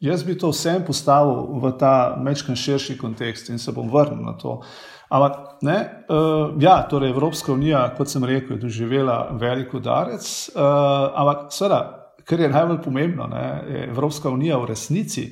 Jaz 0.00 0.24
bi 0.24 0.38
to 0.38 0.48
vsem 0.48 0.80
postavil 0.86 1.60
v 1.60 1.72
ta 1.76 2.16
mečken 2.16 2.56
širši 2.56 2.96
kontekst 2.98 3.50
in 3.52 3.58
se 3.58 3.72
bom 3.72 3.90
vrnil 3.92 4.24
na 4.24 4.32
to. 4.32 4.60
Ampak, 5.10 5.60
ne, 5.62 5.76
uh, 6.08 6.54
ja, 6.62 6.86
torej 6.88 7.10
Evropska 7.10 7.52
unija, 7.52 7.82
kot 7.98 8.08
sem 8.08 8.24
rekel, 8.24 8.56
je 8.56 8.62
doživela 8.62 9.28
velik 9.36 9.74
udarec, 9.74 10.24
uh, 10.54 10.62
ampak, 11.20 11.50
seveda, 11.52 11.80
kar 12.24 12.40
je 12.40 12.48
najbolj 12.48 12.78
pomembno, 12.84 13.26
ne, 13.26 13.44
Evropska 13.88 14.30
unija 14.30 14.58
v 14.62 14.70
resnici 14.70 15.26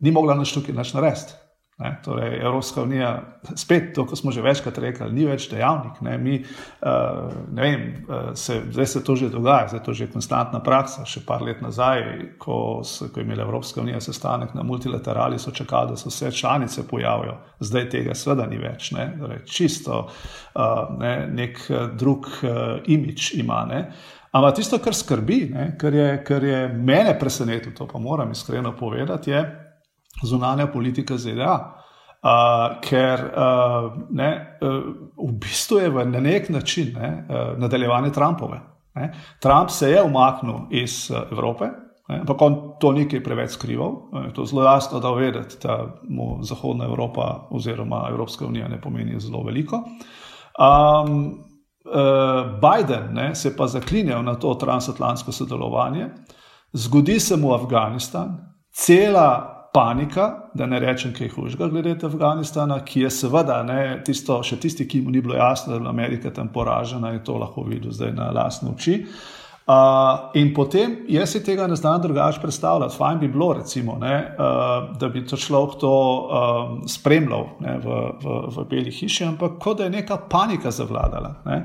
ni 0.00 0.10
mogla 0.10 0.34
nič 0.34 0.56
tukaj 0.56 0.74
narediti. 0.74 1.39
Ne, 1.80 1.94
torej, 2.04 2.40
Evropska 2.40 2.82
unija, 2.82 3.22
spet 3.54 3.94
to, 3.94 4.04
ko 4.06 4.16
smo 4.16 4.30
že 4.30 4.42
večkrat 4.44 4.78
rekli, 4.78 5.06
ni 5.16 5.24
več 5.24 5.46
dejavnik. 5.48 6.02
Ne, 6.04 6.18
mi, 6.20 6.34
uh, 6.44 7.30
ne 7.56 7.62
vem, 7.62 7.86
uh, 8.04 8.34
se, 8.36 8.58
zdaj 8.68 8.86
se 8.86 9.00
to 9.04 9.16
že 9.16 9.30
dogaja, 9.32 9.70
zdaj 9.70 9.80
je 9.80 9.84
to 9.86 9.94
že 9.96 10.10
konstantna 10.12 10.60
praksa. 10.60 11.06
Še 11.08 11.22
par 11.24 11.40
let 11.40 11.62
nazaj, 11.64 12.02
ko, 12.38 12.82
so, 12.84 13.08
ko 13.08 13.22
je 13.22 13.24
imela 13.24 13.46
Evropska 13.46 13.80
unija 13.80 14.00
sestanek 14.04 14.52
na 14.54 14.62
multilaterali, 14.62 15.38
so 15.40 15.54
čakali, 15.56 15.94
da 15.94 15.96
se 15.96 16.12
vse 16.12 16.34
članice 16.36 16.84
pojavijo. 16.88 17.38
Zdaj 17.64 17.88
tega 17.96 18.14
sveda 18.14 18.44
ni 18.50 18.60
več. 18.60 18.92
Ne, 18.92 19.08
torej, 19.16 19.40
čisto 19.48 20.02
uh, 20.04 20.84
ne, 21.00 21.14
nek 21.32 21.64
drug 21.96 22.28
uh, 22.28 22.52
imič 22.92 23.32
ima. 23.40 23.64
Ne. 23.72 23.80
Ampak 24.36 24.60
tisto, 24.60 24.78
kar 24.84 24.94
skrbi, 24.94 25.40
ne, 25.56 25.72
kar, 25.80 25.96
je, 25.96 26.12
kar 26.28 26.44
je 26.44 26.60
mene 26.68 27.16
presenetilo, 27.18 27.72
to 27.74 27.88
pa 27.88 27.98
moram 27.98 28.36
iskreno 28.36 28.76
povedati, 28.76 29.32
je 29.32 29.69
zunanja 30.24 30.66
politika 30.66 31.16
ZDA. 31.16 31.76
Uh, 32.20 32.80
ker 32.84 33.20
uh, 33.32 33.92
ne, 34.12 34.58
uh, 34.60 34.72
v 35.16 35.32
bistvu 35.40 35.78
je 35.78 36.04
na 36.04 36.20
nek 36.20 36.50
način 36.52 36.92
ne, 36.92 37.26
uh, 37.28 37.58
nadaljevanje 37.58 38.10
Trumpove. 38.12 38.60
Ne. 38.94 39.12
Trump 39.40 39.70
se 39.70 39.90
je 39.90 40.02
umaknil 40.02 40.66
iz 40.70 41.10
uh, 41.10 41.22
Evrope, 41.32 41.70
ampak 42.08 42.42
on 42.42 42.58
to 42.80 42.92
nikaj 42.92 43.22
preveč 43.24 43.54
skrival. 43.56 44.10
Je 44.26 44.34
to 44.36 44.44
zelo 44.44 44.64
jasno, 44.64 45.00
da 45.00 45.14
vedeti, 45.16 45.56
da 45.62 45.94
mu 46.08 46.42
Zahodna 46.42 46.84
Evropa 46.84 47.46
oziroma 47.50 48.06
Evropska 48.10 48.46
unija 48.46 48.68
ne 48.68 48.80
pomeni 48.80 49.20
zelo 49.20 49.42
veliko. 49.42 49.80
Um, 50.60 51.40
Biden 52.60 53.14
ne, 53.14 53.34
se 53.34 53.56
pa 53.56 53.66
zaklinjal 53.66 54.22
na 54.22 54.34
to 54.34 54.54
transatlantsko 54.54 55.32
sodelovanje, 55.32 56.10
zgodi 56.72 57.20
se 57.20 57.36
mu 57.36 57.54
Afganistan, 57.54 58.36
cela 58.72 59.59
panika, 59.72 60.50
da 60.54 60.66
ne 60.66 60.80
rečem 60.80 61.12
kaj 61.14 61.28
hujšega, 61.28 61.68
glede 61.68 61.96
Afganistana, 62.06 62.80
ki 62.84 63.04
je 63.06 63.10
seveda 63.10 63.62
ne, 63.62 64.00
tisto, 64.06 64.40
še 64.42 64.58
tisti, 64.60 64.88
ki 64.88 65.02
mu 65.04 65.10
ni 65.14 65.22
bilo 65.22 65.36
jasno, 65.38 65.76
da 65.76 65.84
je 65.84 65.90
Amerika 65.90 66.30
tam 66.34 66.48
poražena 66.52 67.12
in 67.14 67.22
to 67.24 67.38
lahko 67.38 67.62
videl 67.68 67.94
zdaj 67.94 68.12
na 68.16 68.30
lasne 68.34 68.72
oči. 68.74 68.96
Uh, 69.70 70.32
in 70.34 70.48
potem 70.54 71.04
jaz 71.08 71.30
si 71.30 71.44
tega 71.46 71.68
ne 71.70 71.76
znam 71.78 72.00
drugače 72.02 72.40
predstavljati. 72.42 72.96
Fajn 72.96 73.18
bi 73.20 73.28
bilo, 73.28 73.52
recimo, 73.52 73.98
ne, 74.00 74.16
uh, 74.34 74.96
da 74.98 75.08
bi 75.08 75.22
to 75.26 75.36
človek 75.36 75.76
to 75.78 75.92
um, 75.94 76.80
spremljal 76.88 77.46
ne, 77.60 77.76
v, 77.78 78.00
v, 78.22 78.38
v 78.56 78.64
Beli 78.70 78.90
hiši, 78.90 79.28
ampak 79.28 79.60
kot 79.62 79.78
da 79.78 79.86
je 79.86 79.94
neka 79.94 80.16
panika 80.32 80.72
zavladala. 80.74 81.34
Ne. 81.46 81.60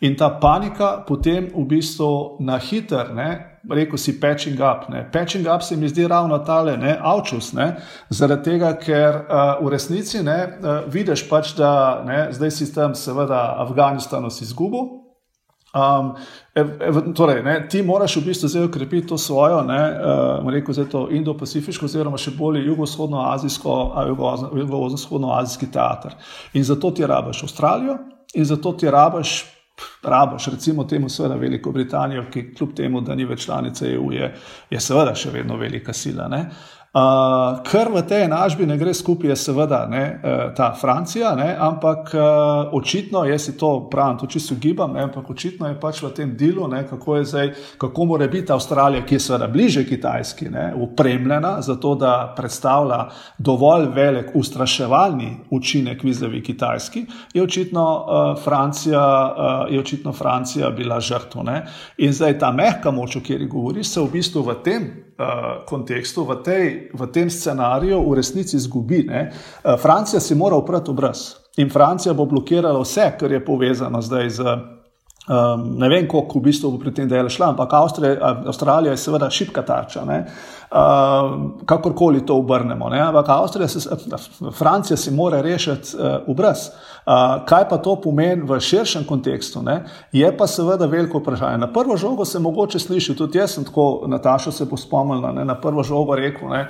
In 0.00 0.16
ta 0.18 0.32
panika 0.40 1.04
potem 1.06 1.52
v 1.54 1.66
bistvu 1.68 2.42
na 2.42 2.58
hiter, 2.58 3.14
ne, 3.14 3.53
rekel 3.70 3.98
si, 3.98 4.20
patching 4.20 4.60
up. 4.60 4.88
Ne. 4.88 5.04
Patching 5.12 5.46
up 5.54 5.62
se 5.62 5.76
mi 5.76 5.88
zdi 5.88 6.06
ravno 6.08 6.38
tale, 6.38 6.76
ne, 6.76 6.96
avčus, 7.00 7.52
ne, 7.52 7.76
zaradi 8.10 8.50
tega, 8.50 8.74
ker 8.80 9.22
uh, 9.24 9.64
v 9.64 9.72
resnici 9.72 10.22
ne, 10.22 10.38
uh, 10.46 10.84
vidiš 10.90 11.28
pač, 11.28 11.54
da 11.58 12.02
ne, 12.06 12.26
zdaj 12.32 12.50
si 12.50 12.68
tam, 12.74 12.94
seveda, 12.94 13.54
Afganistanu 13.64 14.30
si 14.30 14.44
izgubil. 14.44 15.04
Um, 15.74 16.12
ev, 16.54 16.68
ev, 16.80 16.98
torej, 17.18 17.40
ne, 17.42 17.56
ti 17.68 17.82
moraš 17.82 18.20
v 18.20 18.28
bistvu 18.28 18.48
zdaj 18.48 18.68
ukrepiti 18.68 19.08
to 19.10 19.18
svojo, 19.18 19.64
ne, 19.66 19.80
uh, 19.90 20.52
rekel 20.54 20.76
zdaj 20.76 20.86
to 20.92 21.06
Indo-Pacifiško, 21.10 21.88
oziroma 21.90 22.20
še 22.20 22.30
bolje 22.38 22.62
jugovzhodno-azijsko, 22.68 23.78
jugovzhodno-azijski 24.60 25.72
teater. 25.74 26.14
In 26.54 26.62
zato 26.64 26.92
ti 26.94 27.06
rabaš 27.06 27.42
Avstralijo, 27.48 27.98
in 28.34 28.46
zato 28.46 28.72
ti 28.78 28.90
rabaš, 28.90 29.40
rabaš 30.02 30.46
recimo 30.46 30.84
temu 30.84 31.08
seveda 31.08 31.34
Veliko 31.34 31.72
Britanijo, 31.72 32.24
ki 32.30 32.54
kljub 32.54 32.74
temu, 32.76 33.00
da 33.00 33.14
ni 33.14 33.24
več 33.24 33.44
članica 33.44 33.86
EU, 33.88 34.12
je, 34.12 34.30
je 34.70 34.80
seveda 34.80 35.14
še 35.14 35.30
vedno 35.30 35.56
velika 35.56 35.92
sila. 35.92 36.28
Ne. 36.28 36.44
Uh, 36.94 37.00
kar 37.66 37.88
v 37.90 38.06
tej 38.06 38.28
enačbi 38.30 38.68
ne 38.70 38.76
gre 38.78 38.92
skupaj, 38.94 39.32
je 39.32 39.36
seveda 39.36 39.80
ne, 39.90 40.02
uh, 40.14 40.54
ta 40.54 40.68
Francija, 40.78 41.32
ne, 41.34 41.48
ampak 41.58 42.12
uh, 42.14 42.70
očitno, 42.70 43.24
jaz 43.26 43.48
si 43.48 43.56
to 43.58 43.88
pravim, 43.90 44.14
to 44.20 44.28
čisto 44.30 44.54
gibam, 44.54 44.92
ne, 44.94 45.02
ampak 45.02 45.26
očitno 45.30 45.66
je 45.66 45.74
pač 45.80 45.98
v 46.04 46.12
tem 46.14 46.36
delu, 46.38 46.68
ne, 46.70 46.84
kako 46.86 47.16
je 47.16 47.24
zdaj, 47.24 47.50
kako 47.82 48.04
mora 48.06 48.28
biti 48.30 48.52
Avstralija, 48.54 49.02
ki 49.02 49.18
je 49.18 49.24
seveda 49.24 49.48
bliže 49.50 49.82
Kitajski, 49.88 50.46
ne, 50.54 50.68
upremljena 50.86 51.56
za 51.66 51.74
to, 51.82 51.96
da 51.98 52.30
predstavlja 52.36 53.08
dovolj 53.38 53.88
velik 53.90 54.30
ustraševalni 54.38 55.32
učinek 55.50 56.04
vizavi 56.06 56.42
Kitajski, 56.46 57.06
je 57.34 57.42
očitno, 57.42 57.86
uh, 57.90 58.44
Francija, 58.44 59.02
uh, 59.02 59.74
je 59.74 59.80
očitno 59.80 60.12
Francija 60.12 60.70
bila 60.70 61.00
žrtva. 61.00 61.58
In 61.98 62.14
zdaj 62.14 62.38
ta 62.38 62.52
mehka 62.54 62.94
moč, 62.94 63.16
o 63.16 63.20
kateri 63.20 63.50
govori, 63.50 63.82
se 63.82 63.98
v 63.98 64.12
bistvu 64.14 64.46
v 64.46 64.56
tem 64.62 64.86
uh, 65.18 65.64
kontekstu, 65.66 66.24
v, 66.24 66.36
tej, 66.42 66.66
v 66.94 67.06
tem 67.12 67.30
scenariju, 67.30 68.02
v 68.10 68.14
resnici 68.14 68.56
izgubi. 68.56 69.06
Uh, 69.08 69.74
Francija 69.80 70.20
si 70.20 70.34
mora 70.34 70.56
upreti 70.56 70.90
obraz 70.90 71.44
in 71.56 71.70
Francija 71.70 72.14
bo 72.14 72.26
blokirala 72.26 72.80
vse, 72.82 73.12
kar 73.18 73.32
je 73.32 73.44
povezano 73.44 74.02
zdaj 74.02 74.30
z. 74.30 74.56
Um, 75.24 75.78
ne 75.80 75.88
vem, 75.88 76.04
koliko 76.04 76.38
v 76.38 76.42
bistvu 76.50 76.70
bo 76.74 76.78
pri 76.82 76.90
tem 76.92 77.06
delo 77.08 77.30
šla, 77.32 77.54
ampak 77.54 77.72
Avstrija, 77.72 78.32
Avstralija 78.44 78.92
je 78.92 79.00
seveda 79.00 79.30
šipka 79.32 79.62
tarča. 79.64 80.02
Uh, 80.04 81.62
kakorkoli 81.64 82.26
to 82.26 82.36
obrnemo. 82.36 82.90
Ampak 82.92 83.28
Avstrija, 83.32 83.68
se, 83.68 83.96
Francija 84.52 84.96
si 84.96 85.10
mora 85.10 85.40
rešiti 85.40 85.96
uh, 85.96 86.28
obraz. 86.28 86.68
Uh, 86.68 86.93
kaj 87.48 87.68
pa 87.68 87.78
to 87.78 87.96
pomeni 88.00 88.42
v 88.42 88.58
širšem 88.60 89.04
kontekstu, 89.04 89.62
ne? 89.62 89.82
je 90.12 90.30
pa 90.36 90.46
seveda 90.46 90.86
veliko 90.86 91.20
vprašanje. 91.20 91.58
Na 91.58 91.72
prvo 91.72 91.96
žogo 91.96 92.24
se 92.24 92.38
mogoče 92.38 92.78
sliši, 92.78 93.16
tudi 93.16 93.38
jaz 93.38 93.58
sem 93.58 93.64
tako, 93.64 94.04
Nataša 94.08 94.52
se 94.52 94.64
bo 94.64 94.76
spomnila, 94.76 95.32
ne? 95.32 95.44
na 95.44 95.54
prvo 95.60 95.82
žogo 95.82 96.16
rekel. 96.16 96.48
Ne? 96.48 96.68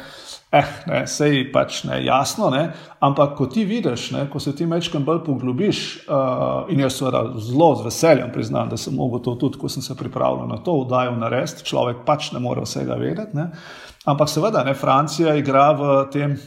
eh, 0.54 0.70
ne, 0.86 1.00
sej 1.10 1.48
pač 1.52 1.82
ne, 1.88 1.98
jasno, 2.04 2.48
ne, 2.54 2.68
ampak 3.02 3.34
ko 3.38 3.48
ti 3.50 3.64
vidiš, 3.66 4.10
ne, 4.14 4.24
ko 4.30 4.40
se 4.40 4.54
ti 4.54 4.66
mečkam 4.70 5.04
bolj 5.06 5.24
poglobiš, 5.26 5.80
uh, 6.06 6.70
in 6.70 6.84
jaz 6.84 6.98
seveda 7.00 7.24
zelo 7.42 7.72
z 7.80 7.88
veseljem 7.88 8.30
priznam, 8.34 8.70
da 8.70 8.78
sem 8.80 8.94
mogel 8.94 9.22
to 9.24 9.34
tudi, 9.40 9.58
ko 9.58 9.68
sem 9.72 9.82
se 9.82 9.96
pripravljal 9.98 10.46
na 10.50 10.60
to, 10.62 10.76
vdajo 10.84 11.16
narediti, 11.18 11.66
človek 11.66 12.04
pač 12.06 12.30
ne 12.32 12.42
more 12.44 12.62
vsega 12.66 12.98
vedeti, 13.00 13.34
ne, 13.36 13.50
ampak 14.06 14.30
seveda, 14.30 14.62
ne, 14.66 14.76
Francija 14.78 15.34
igra 15.38 15.72
v 15.74 15.96
tem, 16.14 16.38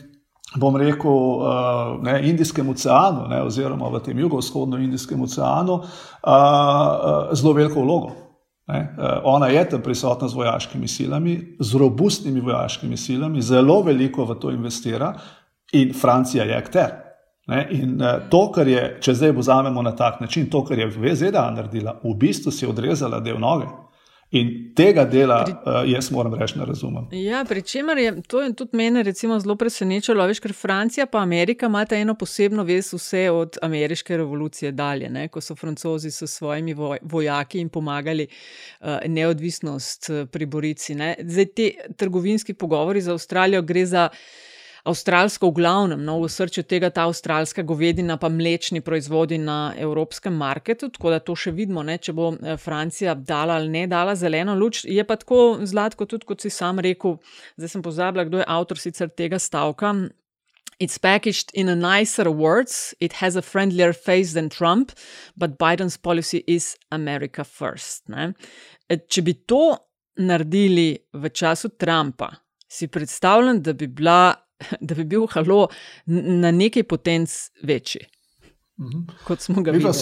bom 0.55 0.75
rekel, 0.75 1.11
uh, 1.11 1.97
ne, 2.03 2.21
Indijskem 2.29 2.69
oceanu, 2.69 3.27
ne, 3.27 3.41
oziroma 3.43 3.89
v 3.91 3.99
tem 4.05 4.19
jugovzhodno-indijskem 4.19 5.21
oceanu, 5.21 5.81
uh, 5.81 6.31
uh, 6.31 7.35
zelo 7.35 7.53
veliko 7.53 7.83
vlogo. 7.83 8.27
Ne, 8.67 8.95
eh, 8.99 9.19
ona 9.23 9.47
je 9.47 9.69
tam 9.69 9.81
prisotna 9.81 10.27
z 10.27 10.33
vojaškimi 10.33 10.87
silami, 10.87 11.55
z 11.59 11.75
robustnimi 11.75 12.39
vojaškimi 12.39 12.97
silami, 12.97 13.41
zelo 13.41 13.81
veliko 13.81 14.25
v 14.25 14.35
to 14.35 14.51
investira 14.51 15.13
in 15.71 15.93
Francija 15.93 16.43
je 16.43 16.57
akter. 16.57 16.91
Ne, 17.47 17.67
in 17.71 18.01
eh, 18.01 18.19
to, 18.29 18.51
kar 18.51 18.67
je, 18.67 18.97
če 19.01 19.13
zdaj 19.15 19.31
vzamemo 19.37 19.81
na 19.81 19.95
tak 19.95 20.19
način, 20.19 20.49
to, 20.51 20.65
kar 20.67 20.79
je 20.79 20.87
VZDA 20.87 21.45
naredila, 21.55 21.95
v 22.03 22.13
bistvu 22.19 22.51
si 22.51 22.67
odrezala 22.67 23.19
del 23.23 23.39
noge. 23.39 23.71
In 24.35 24.73
tega 24.75 25.05
dela 25.07 25.37
pri, 25.45 25.53
uh, 25.53 25.85
jaz 25.87 26.09
moram 26.11 26.33
reči, 26.35 26.57
ne 26.59 26.65
razumem. 26.67 27.05
Ja, 27.15 27.45
pri 27.47 27.61
čemer 27.63 27.97
je 27.97 28.09
to 28.27 28.41
je 28.41 28.49
tudi 28.59 28.75
mene 28.77 29.03
zelo 29.39 29.55
presenečalo, 29.55 30.25
veš, 30.27 30.41
ker 30.43 30.53
Francija 30.53 31.05
in 31.07 31.19
Amerika 31.19 31.69
imata 31.71 31.95
eno 31.95 32.15
posebno 32.15 32.63
vez 32.67 32.91
vse 32.93 33.29
od 33.31 33.57
ameriške 33.61 34.17
revolucije 34.17 34.71
dalje, 34.71 35.09
ne? 35.09 35.27
ko 35.27 35.41
so 35.41 35.55
francozi 35.55 36.11
s 36.11 36.27
svojimi 36.27 36.73
voj, 36.73 36.99
vojaki 37.01 37.57
jim 37.57 37.69
pomagali 37.69 38.27
uh, 38.27 38.97
neodvisnost 39.07 40.09
uh, 40.09 40.27
pri 40.29 40.45
Borici. 40.45 40.95
Ne? 40.95 41.15
Zdaj 41.23 41.45
ti 41.45 41.71
trgovinski 41.95 42.53
pogovori 42.53 43.01
za 43.01 43.15
Avstralijo 43.15 43.61
gre 43.61 43.85
za 43.85 44.09
avstralsko, 44.87 45.49
v 45.51 45.57
glavnem, 45.59 46.01
no, 46.03 46.17
v 46.23 46.29
srcu 46.31 46.63
tega 46.63 46.89
ta 46.93 47.05
avstralska 47.07 47.63
govedina, 47.67 48.17
pa 48.17 48.29
mlečni 48.31 48.81
proizvodi 48.81 49.37
na 49.41 49.73
evropskem 49.77 50.33
marketu, 50.33 50.89
tako 50.93 51.11
da 51.13 51.19
to 51.23 51.35
še 51.35 51.53
vidimo, 51.55 51.83
ne, 51.83 51.97
če 51.99 52.15
bo 52.17 52.31
eh, 52.35 52.55
Francija 52.61 53.15
dala 53.15 53.59
ali 53.59 53.69
ne 53.73 53.87
dala 53.91 54.15
zeleno 54.15 54.55
luč. 54.55 54.85
Je 54.85 55.03
pa 55.07 55.19
tako 55.19 55.59
zlatko, 55.67 56.07
tudi 56.09 56.27
kot 56.29 56.45
si 56.45 56.53
sam 56.53 56.79
rekel, 56.83 57.17
zdaj 57.57 57.75
sem 57.75 57.83
pozabila, 57.83 58.27
kdo 58.27 58.41
je 58.41 58.47
avtor 58.47 58.79
sicer 58.81 59.11
tega 59.11 59.39
stavka. 59.41 59.93
It's 60.79 60.99
packaged 61.01 61.49
in 61.53 61.69
a 61.69 61.75
nicer 61.75 62.29
words. 62.29 62.93
It 62.99 63.13
has 63.13 63.35
a 63.35 63.41
friendlier 63.41 63.93
face 63.93 64.33
than 64.33 64.49
Trump, 64.49 64.91
but 65.35 65.57
Biden's 65.57 65.97
policy 65.97 66.43
is 66.45 66.77
America 66.91 67.43
first. 67.43 68.05
E, 68.13 68.99
če 69.09 69.23
bi 69.25 69.33
to 69.49 69.73
naredili 70.21 70.97
v 71.13 71.29
času 71.33 71.73
Trumpa, 71.81 72.29
si 72.69 72.87
predstavljam, 72.87 73.61
da 73.61 73.73
bi 73.73 73.87
bila 73.87 74.35
da 74.87 74.95
bi 74.95 75.03
bil 75.03 75.27
halo 75.31 75.67
na 76.05 76.51
nekaj 76.51 76.83
potenc 76.83 77.35
večji, 77.63 78.01
mhm. 78.77 79.05
kot 79.27 79.39
smo 79.39 79.61
ga 79.61 79.71
videli. 79.71 79.93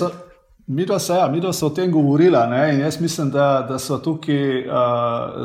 Mi 0.68 0.86
se, 1.00 1.14
ja, 1.14 1.28
mi 1.28 1.42
pa 1.42 1.54
se 1.54 1.66
o 1.66 1.70
tem 1.70 1.92
govorili 1.92 2.38
in 2.74 2.80
jaz 2.80 3.02
mislim, 3.02 3.30
da, 3.30 3.66
da 3.70 3.80
so 3.80 3.98
tukaj 3.98 4.68
uh, 4.68 4.74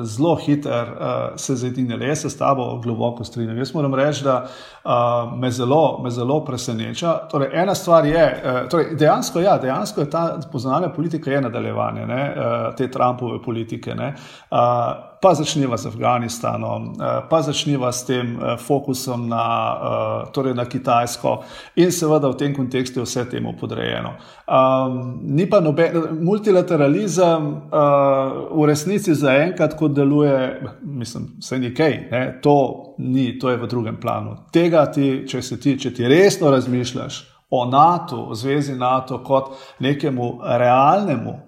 zelo 0.02 0.34
hitro 0.36 0.72
uh, 0.72 1.36
se 1.36 1.54
zedinili. 1.54 2.08
Jaz 2.08 2.18
se 2.18 2.30
s 2.30 2.38
tabo 2.38 2.80
globoko 2.82 3.24
strinjam. 3.24 3.58
Jaz 3.58 3.74
moram 3.74 3.94
reči, 3.94 4.24
da 4.24 4.48
uh, 4.84 5.38
me, 5.38 5.50
zelo, 5.50 6.00
me 6.02 6.10
zelo 6.10 6.44
preseneča. 6.44 7.28
Torej, 7.30 7.50
ena 7.52 7.74
stvar 7.74 8.06
je, 8.06 8.42
uh, 8.44 8.68
torej, 8.68 8.94
dejansko, 8.96 9.40
ja, 9.40 9.58
dejansko 9.58 10.00
je 10.00 10.10
ta 10.10 10.40
poznana 10.52 10.92
politika 10.92 11.30
je 11.30 11.40
nadaljevanje 11.40 12.06
ne, 12.06 12.34
uh, 12.36 12.74
te 12.76 12.90
Trumpove 12.90 13.42
politike. 13.42 13.94
Ne, 13.94 14.14
uh, 14.50 15.09
pa 15.20 15.34
začneva 15.34 15.76
z 15.76 15.86
Afganistanom, 15.86 16.96
eh, 16.96 17.20
pa 17.28 17.42
začneva 17.42 17.92
s 17.92 18.04
tem 18.08 18.40
eh, 18.40 18.56
fokusom 18.56 19.28
na, 19.28 19.46
eh, 19.76 20.30
torej 20.32 20.54
na 20.54 20.64
Kitajsko 20.64 21.42
in 21.76 21.92
seveda 21.92 22.28
v 22.28 22.36
tem 22.36 22.54
kontekstu 22.56 23.00
je 23.00 23.04
vse 23.04 23.24
temu 23.30 23.52
podrejeno. 23.60 24.16
Um, 24.50 25.20
ni 25.22 25.46
pa 25.46 25.60
noben 25.60 26.18
multilateralizem 26.20 27.42
uh, 27.70 28.50
v 28.50 28.66
resnici 28.66 29.14
zaenkrat, 29.14 29.76
kot 29.78 29.94
deluje, 29.94 30.58
mislim, 30.82 31.28
vse 31.38 31.58
nekaj, 31.58 31.94
ne? 32.10 32.22
to 32.42 32.56
ni, 32.98 33.38
to 33.38 33.50
je 33.50 33.56
v 33.56 33.68
drugem 33.70 34.00
planu. 34.00 34.34
Tega 34.52 34.86
ti, 34.90 35.22
če, 35.28 35.40
ti, 35.54 35.76
če 35.78 35.94
ti 35.94 36.08
resno 36.08 36.50
razmišljaš 36.50 37.20
o 37.50 37.64
NATO, 37.70 38.24
o 38.30 38.34
zvezi 38.34 38.74
NATO 38.74 39.22
kot 39.22 39.54
nekemu 39.78 40.40
realnemu 40.42 41.38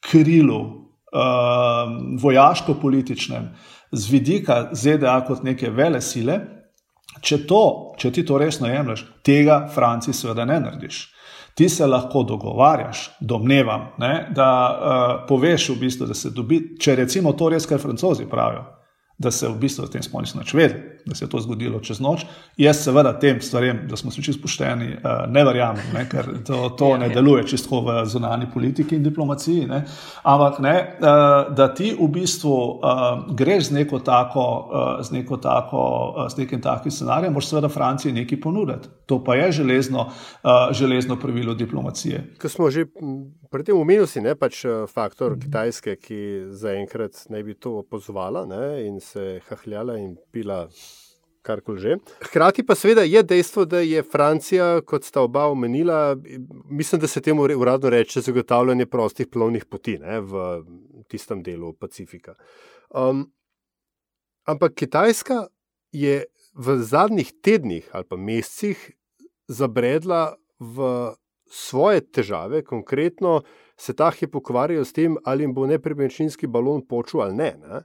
krilu 0.00 0.79
vojaško-političnem, 2.22 3.48
z 3.92 4.10
vidika 4.10 4.68
ZDA 4.72 5.16
kot 5.26 5.42
neke 5.42 5.70
vele 5.70 6.00
sile, 6.00 6.38
če, 7.20 7.42
to, 7.46 7.62
če 7.98 8.12
ti 8.14 8.24
to 8.26 8.38
resno 8.38 8.70
jemliš, 8.70 9.04
tega 9.26 9.64
Franciji 9.74 10.14
seveda 10.14 10.46
ne 10.46 10.60
narediš. 10.62 11.00
Ti 11.58 11.68
se 11.68 11.86
lahko 11.86 12.22
dogovarjaš, 12.22 13.08
domnevam, 13.20 13.90
ne, 13.98 14.30
da 14.34 14.50
uh, 14.50 15.16
poveš 15.28 15.72
v 15.74 15.80
bistvu, 15.80 16.06
da 16.06 16.14
se 16.14 16.30
dobi, 16.30 16.60
če 16.80 16.94
recimo 17.02 17.32
to 17.36 17.50
res, 17.50 17.66
kar 17.66 17.82
francozi 17.82 18.28
pravijo 18.30 18.68
da 19.20 19.30
se 19.30 19.48
v 19.48 19.58
bistvu 19.60 19.84
v 19.84 19.92
tem 19.92 20.00
nismo 20.00 20.40
več 20.40 20.54
vedeli, 20.56 20.89
da 21.06 21.14
se 21.14 21.24
je 21.24 21.28
to 21.28 21.40
zgodilo 21.40 21.80
čez 21.80 22.00
noč. 22.00 22.24
Jaz 22.56 22.84
seveda 22.84 23.12
tem 23.18 23.40
stvarem, 23.40 23.86
da 23.88 23.96
smo 23.96 24.10
vsi 24.10 24.22
čisto 24.22 24.42
pošteni, 24.42 24.84
eh, 24.92 25.26
ne 25.28 25.44
verjamem, 25.44 25.84
ne, 25.94 26.04
ker 26.08 26.28
to, 26.46 26.68
to 26.78 26.90
ja, 26.90 26.98
ne 26.98 27.08
ja. 27.08 27.14
deluje 27.14 27.46
čisto 27.46 27.80
v 27.80 28.04
zunani 28.06 28.46
politiki 28.54 28.96
in 28.96 29.02
diplomaciji. 29.02 29.66
Ne. 29.66 29.84
Ampak 30.22 30.58
ne, 30.58 30.76
eh, 30.78 31.52
da 31.56 31.68
ti 31.74 31.92
v 32.00 32.08
bistvu 32.08 32.56
eh, 32.56 33.34
greš 33.34 33.70
z 33.70 33.76
neko 33.80 33.98
tako, 33.98 34.46
z 35.02 35.12
neko 35.12 35.36
tako, 35.36 35.82
z 36.28 36.38
nekim 36.38 36.62
takim 36.62 36.92
scenarijem, 36.92 37.32
moraš 37.32 37.50
seveda 37.50 37.68
Franciji 37.68 38.12
nekaj 38.12 38.40
ponuditi. 38.40 38.88
To 39.06 39.18
pa 39.24 39.34
je 39.34 39.52
železno, 39.52 40.06
železno 40.70 41.16
pravilo 41.18 41.54
diplomacije. 41.54 42.22
Ko 42.40 42.48
smo 42.48 42.70
že 42.70 42.84
pri 43.50 43.64
tem 43.64 43.76
omenili, 43.76 44.06
si 44.06 44.20
ne 44.20 44.36
pač 44.38 44.62
faktor 44.86 45.34
Kitajske, 45.40 45.96
ki 45.96 46.20
zaenkrat 46.54 47.26
naj 47.28 47.42
bi 47.42 47.54
to 47.54 47.80
opozovala 47.82 48.46
ne, 48.46 48.86
in 48.86 49.00
se 49.00 49.40
hahljala 49.48 49.98
in 49.98 50.16
pila. 50.32 50.68
Že. 51.76 51.96
Hkrati 52.20 52.62
pa 52.66 52.74
seveda 52.74 53.02
je 53.02 53.22
dejstvo, 53.22 53.64
da 53.64 53.80
je 53.80 54.02
Francija, 54.02 54.80
kot 54.84 55.04
sta 55.04 55.22
oba 55.24 55.46
omenila, 55.48 56.16
mislim, 56.70 57.00
da 57.00 57.06
se 57.06 57.20
temu 57.20 57.42
uradno 57.42 57.90
reče 57.90 58.20
zagotavljanje 58.20 58.86
prostih 58.86 59.26
plovnih 59.26 59.64
poti 59.64 59.98
ne, 59.98 60.20
v 60.20 60.62
tistem 61.08 61.42
delu 61.42 61.72
Pacifika. 61.72 62.34
Um, 62.90 63.32
ampak 64.44 64.74
Kitajska 64.74 65.46
je 65.92 66.24
v 66.54 66.76
zadnjih 66.82 67.32
tednih 67.42 67.88
ali 67.92 68.04
pa 68.04 68.16
mesecih 68.16 68.90
zabredla 69.48 70.36
v 70.58 71.14
svoje 71.50 72.00
težave, 72.00 72.62
konkretno 72.64 73.42
se 73.76 73.94
ta 73.96 74.10
hip 74.10 74.36
ukvarjajo 74.36 74.84
s 74.84 74.92
tem, 74.92 75.16
ali 75.24 75.44
jim 75.44 75.54
bo 75.54 75.66
nepremičninski 75.66 76.46
balon 76.46 76.84
počel 76.86 77.22
ali 77.22 77.34
ne. 77.34 77.54
ne. 77.58 77.80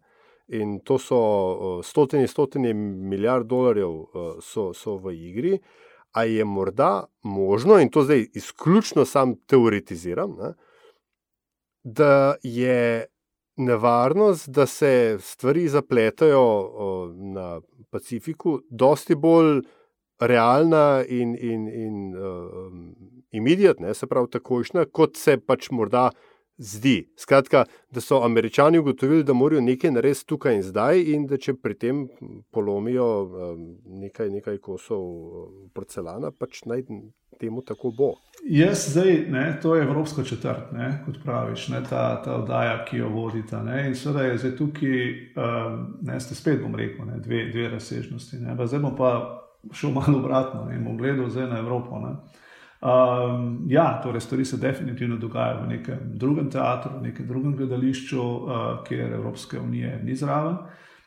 In 0.48 0.80
to 0.86 1.00
so 1.02 1.82
stotine, 1.84 2.28
stotine 2.28 2.74
milijard 2.74 3.48
dolarjev, 3.50 4.04
so, 4.42 4.74
so 4.74 4.98
v 5.02 5.16
igri. 5.16 5.60
A 6.16 6.24
je 6.24 6.46
morda 6.46 7.06
možno, 7.24 7.80
in 7.82 7.90
to 7.90 8.04
zdaj 8.04 8.28
izključno 8.34 9.06
sam 9.06 9.36
teoretiziram, 9.48 10.38
ne, 10.40 10.54
da 11.84 12.36
je 12.44 13.06
nevarnost, 13.58 14.50
da 14.50 14.66
se 14.66 15.18
stvari 15.20 15.68
zapletajo 15.68 16.46
na 17.16 17.62
Pacifiku, 17.90 18.60
dosti 18.70 19.16
bolj 19.16 19.62
realna 20.20 21.04
in, 21.08 21.36
in, 21.36 21.68
in 21.68 22.16
um, 22.18 22.96
imediatna, 23.32 23.94
se 23.94 24.08
pravi, 24.08 24.30
takošna, 24.32 24.86
kot 24.86 25.18
se 25.18 25.38
pač 25.38 25.70
morda 25.72 26.10
zdi. 26.58 27.14
Skratka, 27.18 27.66
da 27.92 28.02
so 28.02 28.24
američani 28.24 28.80
ugotovili, 28.80 29.24
da 29.24 29.34
morajo 29.34 29.62
nekaj 29.62 29.92
narediti 29.92 30.26
tukaj 30.26 30.56
in 30.56 30.64
zdaj, 30.64 31.02
in 31.02 31.28
da 31.28 31.38
če 31.38 31.54
pri 31.54 31.76
tem 31.78 32.08
polomijo 32.52 33.08
um, 33.24 33.68
nekaj, 33.86 34.30
nekaj 34.30 34.58
kosov 34.64 35.04
um, 35.04 35.70
porcelana, 35.74 36.32
pač 36.32 36.64
naj 36.66 36.86
temu 37.40 37.62
tako 37.62 37.92
bo. 37.92 38.14
Jaz 38.48 38.86
zdaj, 38.92 39.26
ne, 39.30 39.46
to 39.62 39.76
je 39.76 39.84
Evropska 39.84 40.24
četrt, 40.24 40.72
ne, 40.72 41.02
kot 41.06 41.18
praviš, 41.24 41.68
ne, 41.74 41.82
ta, 41.90 42.22
ta 42.24 42.38
oddaja, 42.40 42.78
ki 42.86 42.98
jo 42.98 43.10
vodita. 43.10 43.64
Ne, 43.64 43.88
in 43.90 43.96
seveda 43.96 44.30
je 44.30 44.38
zdaj 44.38 44.56
tukaj, 44.58 45.02
um, 45.36 45.82
ne, 46.02 46.20
ste 46.20 46.36
spet 46.36 46.62
bom 46.62 46.76
rekel, 46.76 47.06
ne, 47.10 47.20
dve, 47.20 47.50
dve 47.52 47.70
razsežnosti. 47.76 48.40
Ne, 48.44 48.56
zdaj 48.68 48.80
bom 48.80 48.96
pa 48.96 49.12
šel 49.74 49.92
malo 49.92 50.20
obratno 50.20 50.70
in 50.72 50.84
bom 50.86 50.98
gledal 50.98 51.30
zdaj 51.30 51.50
na 51.52 51.60
Evropo. 51.60 52.00
Ne. 52.00 52.16
Um, 52.82 53.66
ja, 53.70 54.02
torej 54.04 54.22
stvari 54.22 54.46
se 54.46 54.58
definitivno 54.58 55.18
dogajajo 55.18 55.62
v 55.64 55.68
nekem 55.68 56.00
drugem 56.14 56.50
teatru, 56.52 57.00
v 57.00 57.08
nekem 57.08 57.28
drugem 57.28 57.56
gledališču, 57.56 58.22
uh, 58.22 58.50
kjer 58.88 59.14
Evropske 59.14 59.60
unije 59.60 60.02
ni 60.04 60.16
zraven. 60.16 60.58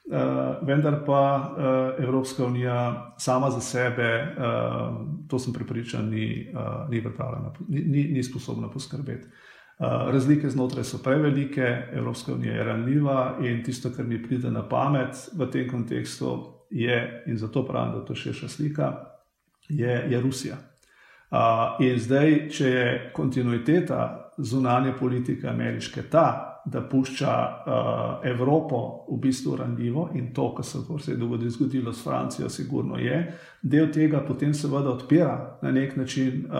Uh, 0.09 0.67
vendar 0.67 1.05
pa 1.07 1.21
uh, 1.37 2.05
Evropska 2.05 2.45
unija 2.45 3.13
sama 3.19 3.51
za 3.51 3.61
sebe, 3.61 4.37
uh, 4.39 4.97
to 5.29 5.39
sem 5.39 5.53
prepričan, 5.53 6.09
ni, 6.09 6.49
uh, 6.55 6.91
ni 6.91 7.03
pripravljena, 7.03 7.53
ni, 7.69 8.05
ni, 8.05 8.23
sposobna 8.23 8.71
poskrbeti. 8.71 9.29
Uh, 9.79 9.87
razlike 10.11 10.51
znotraj 10.51 10.85
so 10.85 10.99
prevelike, 11.05 11.77
Evropska 11.93 12.33
unija 12.33 12.55
je 12.55 12.65
ranljiva 12.65 13.37
in 13.43 13.63
tisto, 13.65 13.93
kar 13.97 14.07
mi 14.07 14.23
pride 14.23 14.51
na 14.51 14.69
pamet 14.69 15.29
v 15.37 15.51
tem 15.51 15.69
kontekstu, 15.71 16.55
je, 16.71 17.25
in 17.27 17.37
zato 17.37 17.67
pravim, 17.67 17.93
da 17.93 17.99
je 17.99 18.07
to 18.07 18.15
še 18.15 18.33
širša 18.33 18.49
slika, 18.49 18.93
je, 19.69 20.05
je 20.11 20.21
Rusija. 20.21 20.57
Uh, 21.31 21.77
in 21.85 21.99
zdaj, 22.01 22.49
če 22.49 22.69
je 22.69 23.11
kontinuiteta 23.12 24.33
zunanje 24.38 24.95
politike 24.97 25.49
ameriške 25.49 26.03
ta, 26.09 26.48
da 26.71 26.81
pušča 26.81 27.49
uh, 27.67 28.31
Evropo 28.31 29.05
v 29.11 29.17
bistvu 29.21 29.57
ranljivo 29.57 30.09
in 30.15 30.35
to, 30.35 30.55
kar 30.55 30.65
se, 30.65 30.79
se 31.01 31.13
je 31.13 31.51
zgodilo 31.51 31.93
s 31.93 32.05
Francijo, 32.05 32.49
sigurno 32.49 32.97
je, 32.97 33.35
del 33.63 33.93
tega 33.93 34.21
potem 34.21 34.55
seveda 34.55 34.91
odpira 34.91 35.59
na 35.63 35.71
nek 35.71 35.97
način 35.97 36.45
uh, 36.47 36.53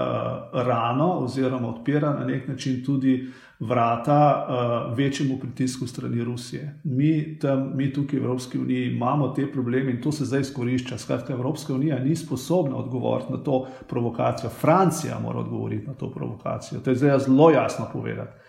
rano 0.53 1.13
oziroma 1.19 1.69
odpira 1.69 2.15
na 2.15 2.25
nek 2.25 2.49
način 2.49 2.85
tudi 2.85 3.29
vrata 3.61 4.47
uh, 4.49 4.99
večjemu 4.99 5.39
pritisku 5.39 5.87
strani 5.87 6.25
Rusije. 6.25 6.81
Mi, 6.85 7.39
tam, 7.39 7.73
mi 7.75 7.93
tukaj 7.93 8.21
v 8.21 8.25
Evropski 8.25 8.59
uniji 8.59 8.87
imamo 8.87 9.29
te 9.29 9.53
probleme 9.53 9.91
in 9.91 10.03
to 10.03 10.13
se 10.13 10.25
zdaj 10.25 10.41
izkorišča. 10.41 10.99
Skratka, 10.99 11.33
Evropska 11.33 11.75
unija 11.75 11.99
ni 11.99 12.17
sposobna 12.17 12.77
odgovoriti 12.77 13.33
na 13.33 13.39
to 13.39 13.67
provokacijo. 13.89 14.51
Francija 14.51 15.19
mora 15.23 15.39
odgovoriti 15.39 15.87
na 15.87 15.95
to 15.95 16.11
provokacijo. 16.11 16.81
To 16.81 16.91
je 16.91 16.97
zdaj 16.97 17.19
zelo 17.19 17.51
jasno 17.51 17.87
povedati. 17.93 18.48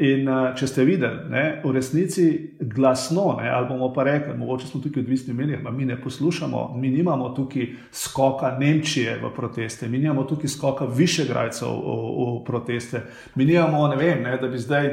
In 0.00 0.24
uh, 0.24 0.54
če 0.56 0.64
ste 0.64 0.84
videli, 0.88 1.26
ne, 1.28 1.42
v 1.60 1.74
resnici 1.76 2.24
glasno, 2.72 3.34
ne, 3.36 3.50
ali 3.52 3.68
bomo 3.68 3.90
pa 3.92 4.06
rekli, 4.08 4.32
mogoče 4.32 4.70
smo 4.70 4.80
tukaj 4.80 5.02
odvisni 5.02 5.34
od 5.34 5.36
medijev, 5.36 5.66
mi 5.76 5.84
ne 5.84 5.98
poslušamo, 6.00 6.62
mi 6.80 6.88
nimamo 6.88 7.28
tukaj 7.36 7.66
skoka 7.92 8.54
Nemčije 8.56 9.18
v 9.20 9.32
proteste, 9.36 9.88
mi 9.88 9.98
nimamo 10.00 10.24
tukaj 10.24 10.48
skoka 10.48 10.88
Višegrajcev 10.88 11.68
v, 11.68 11.98
v 12.16 12.44
proteste, 12.48 13.02
mi 13.34 13.44
nimamo, 13.44 13.88
ne 13.92 14.00
vem, 14.00 14.22
ne, 14.24 14.38
da 14.40 14.48
bi 14.48 14.58
zdaj 14.58 14.88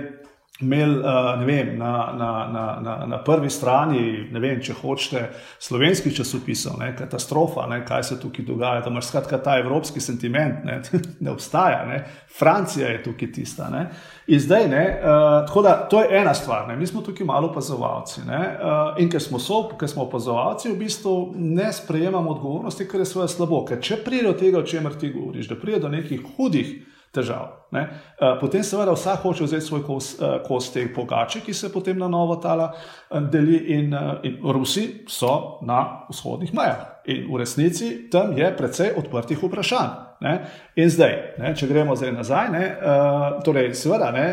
imeli 0.61 0.99
uh, 0.99 1.45
vem, 1.45 1.77
na, 1.77 2.13
na, 2.17 2.47
na, 2.53 2.79
na, 2.81 3.05
na 3.05 3.17
prvi 3.23 3.49
strani, 3.49 4.29
ne 4.31 4.39
vem, 4.41 4.57
če 4.61 4.73
hočete, 4.79 5.21
slovenskih 5.61 6.15
časopisov, 6.17 6.79
ne, 6.81 6.89
katastrofa, 6.97 7.67
ne, 7.69 7.83
kaj 7.85 8.03
se 8.03 8.17
tukaj 8.21 8.45
dogaja. 8.45 8.81
Da 8.81 8.89
imaš 8.89 9.11
skratka 9.11 9.37
ta 9.43 9.57
evropski 9.61 10.01
sentiment, 10.01 10.65
ne, 10.65 10.79
ne 11.25 11.31
obstaja, 11.31 11.83
ne. 11.85 12.01
Francija 12.39 12.89
je 12.89 13.03
tukaj 13.05 13.31
tista. 13.37 13.69
Ne. 13.69 13.85
In 14.33 14.41
zdaj, 14.41 14.67
ne, 14.73 14.83
uh, 14.97 15.45
tako 15.47 15.61
da 15.61 15.75
to 15.89 16.01
je 16.01 16.21
ena 16.21 16.33
stvar, 16.33 16.67
ne. 16.67 16.75
mi 16.75 16.87
smo 16.87 17.05
tukaj 17.05 17.25
malo 17.25 17.51
opazovalci. 17.53 18.25
Uh, 18.25 18.97
in 19.01 19.13
ker 19.13 19.21
smo, 19.21 19.39
so, 19.39 19.63
ker 19.77 19.89
smo 19.89 20.07
opazovalci, 20.09 20.73
v 20.73 20.81
bistvu 20.81 21.17
ne 21.37 21.69
sprejemamo 21.73 22.33
odgovornosti, 22.33 22.89
kar 22.89 23.05
je 23.05 23.13
svoje 23.13 23.29
slabo. 23.29 23.61
Ker 23.65 23.81
če 23.81 24.01
pride 24.05 24.31
do 24.31 24.37
tega, 24.39 24.59
o 24.59 24.65
čemer 24.65 24.97
ti 24.97 25.13
govoriš, 25.13 25.53
da 25.53 25.61
pride 25.61 25.85
do 25.85 25.93
nekih 25.93 26.25
hudih 26.33 26.79
težav. 27.17 27.57
Ne? 27.71 27.81
Eh, 28.21 28.37
potem, 28.39 28.63
seveda, 28.63 28.93
vsak 28.95 29.25
hoče 29.25 29.43
vzeti 29.43 29.65
svoj 29.65 29.83
kos, 29.83 30.13
eh, 30.21 30.39
kos 30.47 30.71
te 30.73 30.85
pogače, 30.93 31.41
ki 31.45 31.53
se 31.53 31.71
potem 31.73 31.99
na 31.99 32.07
novo 32.07 32.35
tala 32.35 32.71
eh, 32.73 33.19
deli, 33.31 33.57
in, 33.75 33.95
in 34.23 34.37
Rusi 34.43 35.03
so 35.07 35.59
na 35.67 36.07
vzhodnih 36.09 36.53
mejah. 36.53 36.85
In 37.07 37.27
v 37.31 37.39
resnici 37.39 38.09
tam 38.11 38.37
je 38.37 38.51
precej 38.57 38.93
odprtih 38.97 39.43
vprašanj. 39.43 40.07
Ne? 40.19 40.33
In 40.75 40.89
zdaj, 40.89 41.13
ne, 41.37 41.51
če 41.55 41.67
gremo 41.69 41.95
zdaj 41.95 42.11
nazaj, 42.11 42.47
ne, 42.49 42.63
uh, 42.73 43.25
torej, 43.45 43.67
seveda, 43.77 44.07
ne, 44.11 44.23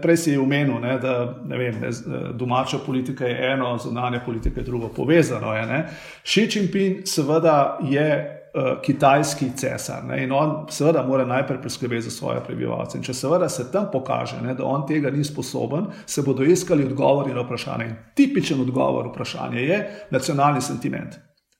prej 0.00 0.16
si 0.16 0.36
omenil, 0.40 0.78
ne, 0.80 0.94
da 0.96 1.12
ne 1.44 1.58
vem, 1.60 1.76
ne, 1.82 1.90
domača 2.32 2.80
politika 2.86 3.28
je 3.28 3.50
eno, 3.52 3.74
zunanja 3.78 4.22
politika 4.24 4.62
je 4.62 4.64
drugo, 4.64 4.88
povezano 4.96 5.52
je. 5.52 5.82
Xi 6.24 6.46
Jinping, 6.48 7.04
seveda, 7.04 7.76
je 7.84 8.35
kitajski 8.82 9.50
cesar. 9.56 10.04
Ne? 10.04 10.22
In 10.24 10.32
on, 10.32 10.66
seveda, 10.70 11.02
mora 11.06 11.24
najprej 11.24 11.60
priskrbeti 11.60 12.02
za 12.02 12.10
svoje 12.10 12.40
prebivalce. 12.46 12.98
In 12.98 13.04
če 13.04 13.14
seveda 13.14 13.48
se 13.48 13.68
tam 13.72 13.90
pokaže, 13.92 14.40
ne, 14.42 14.54
da 14.54 14.64
on 14.64 14.86
tega 14.88 15.10
ni 15.10 15.24
sposoben, 15.24 15.90
se 16.06 16.22
bodo 16.22 16.44
iskali 16.44 16.84
odgovori 16.84 17.34
na 17.34 17.44
vprašanje. 17.44 17.84
In 17.84 17.96
tipičen 18.14 18.60
odgovor 18.60 19.04
na 19.04 19.12
vprašanje 19.12 19.62
je 19.62 19.80
nacionalni 20.10 20.60
sentiment. 20.60 21.18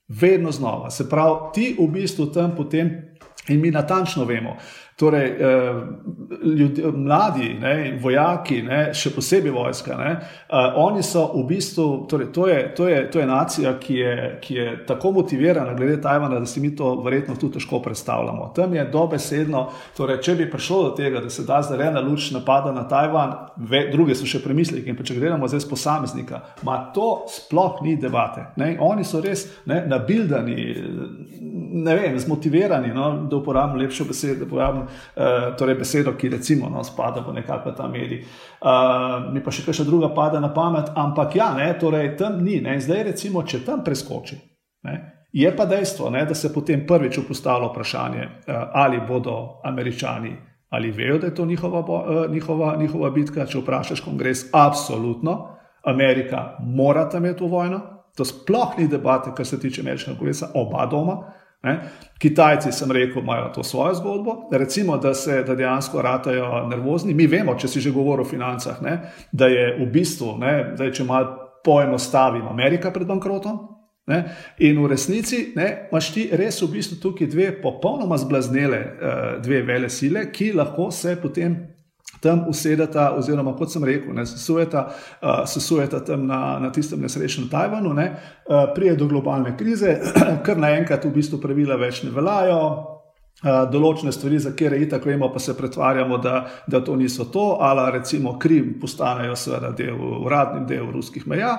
Vedno 0.09 0.52
znova. 0.52 0.90
Se 0.90 1.09
pravi, 1.11 1.52
ti 1.54 1.76
v 1.78 1.88
bistvu 1.92 2.26
tam 2.32 2.56
potem. 2.56 2.94
In 3.48 3.61
mi 3.61 3.70
natančno 3.70 4.24
vemo, 4.24 4.56
Torej, 4.96 5.32
uh, 5.37 5.82
ljud, 6.56 6.78
mladi, 6.94 7.50
ne, 7.61 7.98
vojaki, 8.00 8.62
ne, 8.64 8.78
še 8.96 9.11
posebej 9.12 9.52
vojska, 9.52 9.92
ne, 9.98 10.12
uh, 10.48 10.78
oni 10.80 11.02
so 11.04 11.26
v 11.35 11.42
bistvu, 11.50 12.06
torej, 12.09 12.30
to, 12.32 12.46
je, 12.48 12.62
to, 12.78 12.87
je, 12.88 13.02
to 13.12 13.20
je 13.20 13.26
nacija, 13.28 13.74
ki 13.80 13.98
je, 13.98 14.14
ki 14.40 14.54
je 14.56 14.70
tako 14.88 15.11
motivirana 15.18 15.74
glede 15.76 15.98
Tajvana, 16.00 16.38
da 16.40 16.48
si 16.48 16.62
mi 16.64 16.70
to 16.76 16.94
verjetno 17.04 17.37
tudi 17.37 17.59
težko 17.59 17.82
predstavljamo. 17.85 18.48
Tam 18.56 18.72
je 18.74 18.87
dobesedno, 18.92 19.66
torej, 19.96 20.22
če 20.24 20.35
bi 20.40 20.48
prišlo 20.50 20.80
do 20.87 20.94
tega, 20.96 21.20
da 21.20 21.30
se 21.30 21.44
da 21.44 21.61
zelena 21.62 22.00
luč 22.00 22.30
napada 22.32 22.72
na 22.72 22.87
Tajvan, 22.88 23.37
ve, 23.56 23.82
druge 23.92 24.16
so 24.16 24.24
še 24.24 24.40
premisleki. 24.40 24.96
In 24.96 25.04
če 25.04 25.18
gledamo 25.20 25.44
zdaj 25.44 25.61
z 25.66 25.70
posameznika, 25.74 26.40
ma 26.64 26.78
to 26.96 27.26
sploh 27.37 27.85
ni 27.85 27.98
debate. 28.00 28.46
Ne. 28.56 28.72
Oni 28.80 29.04
so 29.04 29.20
res 29.20 29.44
ne, 29.68 29.82
nabildani, 29.92 30.56
ne 31.85 32.00
vem, 32.00 32.16
zmotivirani, 32.18 32.96
no, 32.96 33.12
da 33.28 33.37
uporabim 33.42 33.76
lepšo 33.85 34.09
besedo, 34.09 34.40
da 34.40 34.48
uporabim 34.48 34.86
uh, 34.87 35.57
torej 35.59 35.79
besedo, 35.81 36.14
ki 36.16 36.31
recimo 36.33 36.70
no, 36.72 36.85
spada 36.85 37.20
v 37.20 37.35
nekakšen 37.40 37.77
ta 37.77 37.88
medij. 37.90 38.22
Uh, 38.62 39.29
mi 39.35 39.42
pa 39.44 39.53
še 39.53 39.66
kakšna 39.66 39.87
druga 39.88 40.12
pada 40.14 40.40
na 40.40 40.53
pamet, 40.55 40.92
ampak 40.94 41.37
ja, 41.37 41.53
ne, 41.59 41.68
torej 41.81 42.14
tam 42.16 42.40
ni. 42.44 42.61
Ne, 42.64 42.79
zdaj 42.81 43.05
recimo, 43.12 43.42
če 43.42 43.64
tam 43.66 43.85
preskoči. 43.85 44.38
Ne, 44.87 44.96
je 45.33 45.51
pa 45.57 45.66
dejstvo, 45.68 46.11
ne, 46.11 46.25
da 46.27 46.35
se 46.35 46.53
potem 46.55 46.87
prvič 46.87 47.20
postavlja 47.29 47.72
vprašanje, 47.72 48.22
uh, 48.25 48.62
ali 48.72 49.03
bodo 49.09 49.61
američani. 49.64 50.37
Ali 50.68 50.90
vejo, 50.90 51.18
da 51.18 51.27
je 51.27 51.35
to 51.35 51.44
njihova, 51.46 52.27
njihova, 52.29 52.77
njihova 52.77 53.11
bitka? 53.11 53.46
Če 53.46 53.61
vprašaš 53.62 54.01
kongres, 54.03 54.49
absolutno. 54.53 55.57
Amerika 55.87 56.57
mora 56.61 57.09
tam 57.09 57.25
imeti 57.25 57.38
to 57.38 57.46
vojno. 57.46 57.81
To 58.16 58.25
sploh 58.25 58.79
ni 58.79 58.88
debate, 58.88 59.31
kar 59.37 59.46
se 59.46 59.61
tiče 59.61 59.81
ameriškega 59.81 60.16
kongresa, 60.18 60.49
oba 60.55 60.87
doma. 60.90 61.16
Ne? 61.66 61.79
Kitajci, 62.18 62.70
sem 62.72 62.92
rekel, 62.94 63.22
imajo 63.22 63.48
to 63.55 63.64
svojo 63.64 63.94
zgodbo. 63.94 64.37
Recimo, 64.52 64.96
da 65.02 65.14
se 65.14 65.42
da 65.42 65.55
dejansko 65.55 66.02
ratajo 66.02 66.68
nervozni. 66.70 67.14
Mi 67.14 67.26
vemo, 67.26 67.57
če 67.59 67.68
si 67.68 67.83
že 67.83 67.92
govoril 67.92 68.24
o 68.24 68.29
financah, 68.29 68.79
ne? 68.83 69.00
da 69.33 69.50
je 69.50 69.72
v 69.81 69.88
bistvu, 69.92 70.37
ne? 70.38 70.52
da 70.79 70.87
je, 70.87 70.94
če 71.00 71.05
malo 71.05 71.50
poenostavim, 71.66 72.46
Amerika 72.48 72.92
pred 72.94 73.09
bankrotom. 73.09 73.59
Ne? 74.07 74.22
In 74.62 74.79
v 74.79 74.92
resnici 74.94 75.40
ne, 75.59 75.88
imaš 75.90 76.12
ti 76.14 76.29
res 76.38 76.62
v 76.62 76.70
bistvu 76.76 77.00
tukaj 77.02 77.26
dve 77.33 77.48
popolnoma 77.62 78.18
zblaznele, 78.22 78.79
uh, 78.79 79.24
dve 79.42 79.64
vele 79.66 79.90
sile, 79.90 80.29
ki 80.33 80.52
lahko 80.55 80.92
se 80.94 81.16
potem 81.18 81.59
tam 82.20 82.44
usedeta, 82.48 83.11
oziroma 83.18 83.55
kot 83.57 83.72
sem 83.72 83.85
rekel, 83.85 84.14
ne, 84.14 84.26
sesujeta, 84.26 84.87
uh, 84.88 85.44
sesujeta 85.46 86.00
tam 86.05 86.26
na, 86.26 86.59
na 86.62 86.72
tistem 86.72 87.00
nesrečnem 87.00 87.48
Tajvanu, 87.52 87.94
ne, 87.94 88.11
uh, 88.12 88.66
prije 88.74 88.96
do 88.96 89.07
globalne 89.07 89.57
krize, 89.59 89.98
kar 90.46 90.59
naenkrat 90.59 91.05
v 91.05 91.14
bistvu 91.18 91.40
pravila 91.42 91.79
več 91.81 92.02
ne 92.07 92.14
veljajo. 92.14 92.95
Določene 93.44 94.14
stvari, 94.16 94.38
za 94.40 94.55
kere 94.57 94.79
itak 94.81 95.05
vemo, 95.05 95.29
pa 95.29 95.38
se 95.38 95.53
pretvarjamo, 95.53 96.16
da, 96.25 96.38
da 96.66 96.79
to 96.81 96.94
niso 96.96 97.27
to, 97.29 97.59
ali 97.61 97.83
recimo 97.99 98.38
Krim 98.40 98.79
postanejo 98.81 99.35
seveda 99.37 99.75
del, 99.77 99.99
uradni 100.25 100.62
del 100.64 100.87
ruskih 100.88 101.27
meja, 101.29 101.51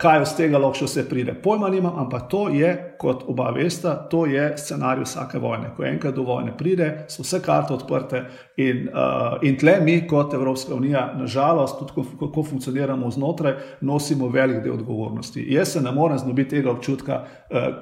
kaj 0.00 0.22
iz 0.24 0.32
tega 0.38 0.56
lahko 0.56 0.80
še 0.80 0.88
vse 0.88 1.04
pride, 1.10 1.34
pojma 1.44 1.68
nimam, 1.68 1.98
ampak 2.00 2.30
to 2.32 2.46
je 2.56 2.70
kot 2.98 3.26
oba 3.28 3.50
veste, 3.52 3.92
to 4.08 4.24
je 4.26 4.46
scenarij 4.56 5.04
vsake 5.04 5.38
vojne. 5.38 5.74
Ko 5.76 5.84
enkrat 5.84 6.16
do 6.16 6.24
vojne 6.24 6.54
pride, 6.56 6.88
so 7.12 7.20
vse 7.20 7.42
karte 7.44 7.76
odprte 7.76 8.24
in, 8.56 8.88
uh, 8.88 9.36
in 9.44 9.60
tle 9.60 9.76
mi, 9.84 9.98
kot 10.08 10.32
Evropska 10.34 10.72
unija, 10.74 11.04
nažalost, 11.20 11.82
tudi 11.82 12.08
kako 12.16 12.46
funkcioniramo 12.48 13.12
znotraj, 13.12 13.58
nosimo 13.84 14.32
velik 14.32 14.64
del 14.64 14.80
odgovornosti. 14.80 15.44
Jaz 15.52 15.76
se 15.76 15.84
ne 15.84 15.92
morem 15.92 16.18
znobiti 16.18 16.56
tega 16.56 16.72
občutka 16.72 17.20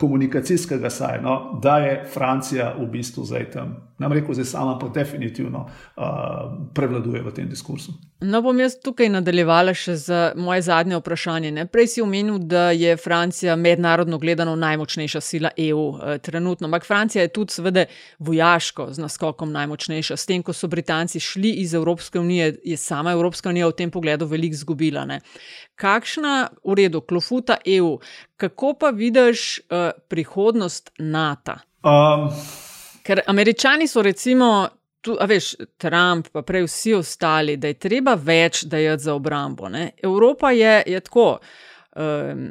komunikacijskega 0.01 0.91
sajno, 0.91 1.61
da 1.63 1.79
je 1.79 2.05
Francija 2.13 2.75
v 2.79 2.96
bistvu 2.97 3.29
zdaj 3.29 3.51
tam 3.53 3.77
nam 3.99 4.13
rekel, 4.13 4.35
zdaj 4.35 4.45
sama 4.45 4.79
pa 4.79 4.89
definitivno 4.89 5.59
uh, 5.97 6.03
prevladuje 6.75 7.23
v 7.23 7.33
tem 7.33 7.49
diskursu. 7.49 7.93
No, 8.21 8.43
bom 8.43 8.59
jaz 8.61 8.77
tukaj 8.81 9.09
nadaljevala 9.13 9.73
še 9.77 9.95
z 9.97 10.19
moje 10.37 10.63
zadnje 10.69 10.99
vprašanje. 11.01 11.53
Ne? 11.53 11.65
Prej 11.69 11.89
si 11.95 12.05
omenil, 12.05 12.39
da 12.39 12.71
je 12.77 12.97
Francija 12.97 13.57
mednarodno 13.57 14.19
gledano 14.19 14.57
najmočnejša 14.57 15.21
sila 15.21 15.51
EU 15.57 15.87
uh, 15.89 16.17
trenutno, 16.21 16.69
ampak 16.69 16.85
Francija 16.85 17.25
je 17.25 17.33
tudi, 17.33 17.57
seveda, 17.57 17.87
vojaško 18.19 18.91
z 18.93 19.05
naskokom 19.05 19.53
najmočnejša. 19.53 20.17
S 20.17 20.29
tem, 20.29 20.45
ko 20.45 20.53
so 20.53 20.69
Britanci 20.69 21.21
šli 21.21 21.55
iz 21.65 21.75
Evropske 21.75 22.21
unije, 22.21 22.55
je 22.65 22.77
sama 22.77 23.17
Evropska 23.17 23.49
unija 23.49 23.69
v 23.69 23.79
tem 23.81 23.91
pogledu 23.91 24.29
veliko 24.29 24.61
izgubila. 24.61 25.07
Ne? 25.09 25.21
Kakšna, 25.81 26.51
v 26.65 26.77
redu, 26.85 27.01
klofuta 27.01 27.59
EU, 27.65 27.97
kako 28.37 28.75
pa 28.81 28.93
vidiš 28.93 29.59
uh, 29.59 29.91
prihodnost 30.09 30.93
NATO? 30.99 31.61
Um. 31.85 32.29
Ker 33.07 33.23
američani 33.27 33.87
so 33.89 34.03
recimo, 34.03 34.69
tu, 35.01 35.17
a 35.21 35.27
veš, 35.31 35.53
Trump, 35.79 36.33
pa 36.35 36.43
prej 36.43 36.67
vsi 36.67 36.97
ostali, 36.99 37.57
da 37.57 37.71
je 37.71 37.79
treba 37.79 38.17
več 38.19 38.65
dajati 38.67 39.03
za 39.03 39.15
obrambo. 39.15 39.69
Ne? 39.71 39.91
Evropa 40.03 40.51
je, 40.51 40.81
je 40.87 41.01
tako. 41.01 41.29
Um, 41.97 42.49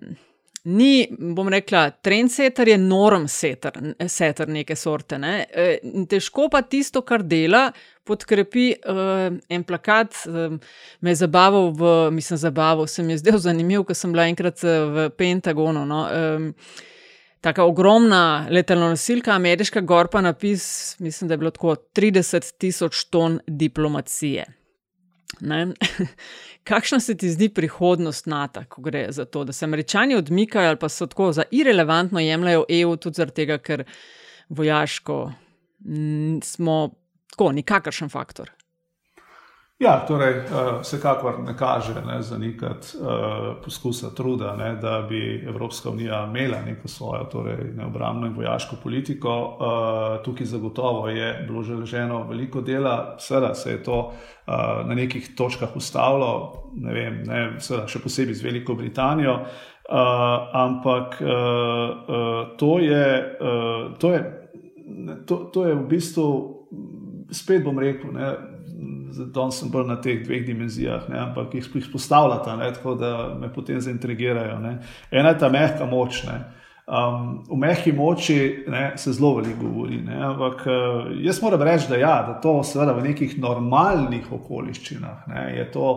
Ni, 0.65 1.05
bom 1.13 1.45
rekla, 1.49 1.91
trendsetter 2.01 2.71
je 2.71 2.77
normsetter, 2.81 3.75
setter 4.09 4.49
neke 4.49 4.73
sorte. 4.75 5.19
Ne? 5.21 5.33
E, 5.45 5.65
težko 6.09 6.47
pa 6.49 6.63
tisto, 6.65 7.03
kar 7.05 7.21
dela, 7.21 7.67
podkrepi 8.05 8.63
uh, 8.73 9.27
en 9.29 9.65
plakat. 9.65 10.23
Um, 10.25 10.57
me 11.05 11.13
je 11.13 11.19
zabaval, 11.21 11.69
v, 11.69 11.93
mislim, 12.17 12.41
zabaval, 12.41 12.89
se 12.89 13.05
mi 13.05 13.13
je 13.13 13.21
zdel 13.21 13.37
zanimiv, 13.45 13.85
ker 13.85 13.99
sem 13.99 14.15
bila 14.15 14.25
enkrat 14.25 14.65
v 14.65 15.05
Pentagonu. 15.13 15.85
No? 15.85 16.01
Um, 16.09 16.49
Tako 17.45 17.63
ogromna 17.63 18.47
letalna 18.49 18.87
nosilka, 18.89 19.31
ameriška 19.31 19.81
gorpa, 19.81 20.21
napis, 20.21 20.95
mislim, 20.99 21.27
da 21.27 21.33
je 21.33 21.37
bilo 21.37 21.51
tako 21.51 21.75
30 21.95 22.57
tisoč 22.57 23.03
ton 23.03 23.39
diplomacije. 23.47 24.45
Kakšna 26.69 26.99
se 26.99 27.17
ti 27.17 27.29
zdi 27.29 27.49
prihodnost 27.49 28.25
NATO, 28.25 28.63
ko 28.69 28.81
gre 28.81 29.11
za 29.11 29.25
to, 29.25 29.43
da 29.43 29.53
se 29.53 29.65
američani 29.65 30.15
odmikajo 30.15 30.67
ali 30.67 30.79
pa 30.79 30.89
so 30.89 31.05
tako 31.05 31.31
za 31.31 31.43
irrelevantno 31.51 32.19
jemljajo 32.19 32.65
EU, 32.69 32.97
tudi 32.97 33.15
zaradi 33.15 33.35
tega, 33.35 33.57
ker 33.57 33.83
vojaško 34.49 35.31
smo 36.43 36.89
tako, 37.29 37.51
nikakršen 37.51 38.09
faktor. 38.09 38.51
Ja, 39.79 40.05
torej, 40.07 40.37
uh, 40.37 40.79
vsekakor 40.81 41.41
ne 41.43 41.51
kaže 41.57 41.93
ne, 42.05 42.21
zanikati 42.23 42.95
uh, 42.95 43.09
poskusa 43.63 44.13
truda, 44.15 44.55
ne, 44.55 44.75
da 44.75 45.01
bi 45.09 45.43
Evropska 45.47 45.89
unija 45.89 46.25
imela 46.29 46.61
neko 46.65 46.87
svojo 46.87 47.23
torej, 47.23 47.73
neobrambno 47.75 48.27
in 48.27 48.35
vojaško 48.35 48.75
politiko. 48.83 49.57
Uh, 49.59 50.23
tukaj 50.23 50.45
zagotovo 50.45 51.09
je 51.09 51.43
bilo 51.47 51.63
že 51.63 51.75
leženo 51.75 52.23
veliko 52.23 52.61
dela, 52.61 53.17
seveda 53.19 53.53
se 53.53 53.71
je 53.71 53.83
to 53.83 53.99
uh, 53.99 54.87
na 54.87 54.95
nekih 54.95 55.35
točkah 55.35 55.75
ustavilo, 55.75 56.63
ne 56.75 56.93
vem, 56.93 57.21
ne, 57.27 57.59
seveda 57.59 57.87
še 57.87 57.99
posebej 57.99 58.39
z 58.39 58.47
Veliko 58.47 58.79
Britanijo, 58.79 59.41
uh, 59.43 59.99
ampak 60.53 61.19
uh, 61.19 61.27
uh, 61.27 62.57
to, 62.57 62.79
je, 62.79 63.37
uh, 63.41 63.93
to, 63.99 64.13
je, 64.13 64.23
to, 65.27 65.43
to 65.51 65.67
je 65.67 65.75
v 65.75 65.87
bistvu, 65.87 66.27
spet 67.31 67.63
bom 67.63 67.79
rekel, 67.79 68.15
ne, 68.15 68.54
danes 69.33 69.59
sem 69.59 69.71
bolj 69.71 69.87
na 69.89 69.95
teh 70.01 70.23
dveh 70.25 70.45
dimenzijah, 70.47 71.09
ne, 71.09 71.19
ampak 71.19 71.55
jih 71.55 71.69
izpostavljata, 71.81 72.55
ne, 72.59 72.73
tako 72.73 72.95
da 72.99 73.11
me 73.39 73.53
potem 73.53 73.81
zaintrigirajo. 73.81 74.59
Ne. 74.59 74.77
Ena 75.11 75.33
je 75.33 75.39
ta 75.39 75.49
mehka 75.49 75.85
moč. 75.89 76.23
Ne. 76.27 76.39
Um, 76.85 77.39
v 77.49 77.57
mehki 77.57 77.91
moči 77.97 78.65
ne, 78.69 78.91
se 79.01 79.13
zelo 79.17 79.39
veliko 79.39 79.63
govori, 79.63 79.97
ne, 80.05 80.19
ampak 80.21 80.67
uh, 80.69 81.07
jaz 81.25 81.41
moram 81.41 81.63
reči, 81.65 81.89
da, 81.89 81.97
ja, 81.97 82.19
da 82.27 82.35
to 82.41 82.59
seveda 82.63 82.93
v 82.93 83.07
nekih 83.07 83.39
normalnih 83.41 84.27
okoliščinah 84.31 85.23
ne, 85.31 85.47
je 85.57 85.65
to 85.73 85.87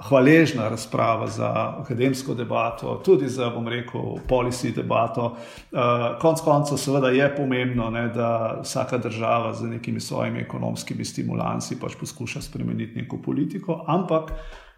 hvaležna 0.00 0.68
razprava 0.68 1.26
za 1.26 1.74
akademsko 1.80 2.34
debato, 2.34 3.00
tudi 3.04 3.28
za, 3.28 3.50
bom 3.50 3.68
rekel, 3.68 4.00
policy 4.28 4.74
debato. 4.74 5.24
Uh, 5.72 5.78
konc 6.20 6.40
koncev, 6.40 6.76
seveda 6.76 7.08
je 7.08 7.28
pomembno, 7.36 7.90
ne, 7.90 8.08
da 8.08 8.58
vsaka 8.62 8.98
država 8.98 9.52
z 9.54 9.68
nekimi 9.68 10.00
svojimi 10.00 10.40
ekonomskimi 10.40 11.04
stimulansi 11.04 11.80
pač 11.80 11.96
poskuša 12.00 12.42
spremeniti 12.42 13.00
neko 13.00 13.18
politiko, 13.24 13.84
ampak. 13.86 14.32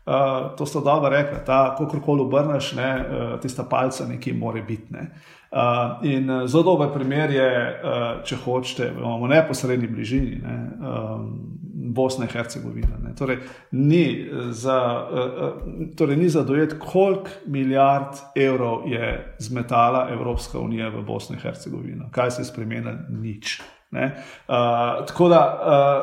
Uh, 0.04 0.56
to 0.56 0.66
sta 0.66 0.80
dobro 0.80 1.08
rekla, 1.08 1.38
da 1.46 1.74
kako 1.78 2.00
koli 2.00 2.20
obrneš, 2.20 2.72
ne, 2.72 2.90
uh, 3.00 3.40
tista 3.40 3.64
palca 3.64 4.04
nekje 4.06 4.34
more 4.34 4.62
biti. 4.62 4.92
Ne. 4.92 5.10
Uh, 5.50 6.04
in 6.04 6.28
zelo 6.46 6.62
dober 6.62 6.90
primer 6.92 7.30
je, 7.30 7.80
uh, 7.84 8.24
če 8.24 8.36
hočete, 8.44 8.90
imamo 8.98 9.26
neposredni 9.26 9.88
bližini, 9.88 10.40
ne, 10.42 10.58
um, 10.76 11.63
Bosna 11.84 12.24
in 12.24 12.30
Hercegovina. 12.32 12.96
Torej, 13.18 13.38
ni 13.70 14.30
za, 14.50 15.06
torej, 15.96 16.16
ni 16.16 16.28
za 16.28 16.42
dojeti, 16.42 16.78
koliko 16.80 17.30
milijard 17.46 18.16
evrov 18.36 18.88
je 18.88 19.36
zmetala 19.38 20.08
Evropska 20.12 20.58
unija 20.58 20.88
v 20.88 21.02
Bosno 21.04 21.36
in 21.36 21.40
Hercegovino. 21.40 22.08
Kaj 22.10 22.30
se 22.30 22.42
je 22.42 22.46
spremenilo? 22.46 22.96
Nič. 23.10 23.60
Uh, 23.94 25.06
tako 25.06 25.28
da 25.28 25.60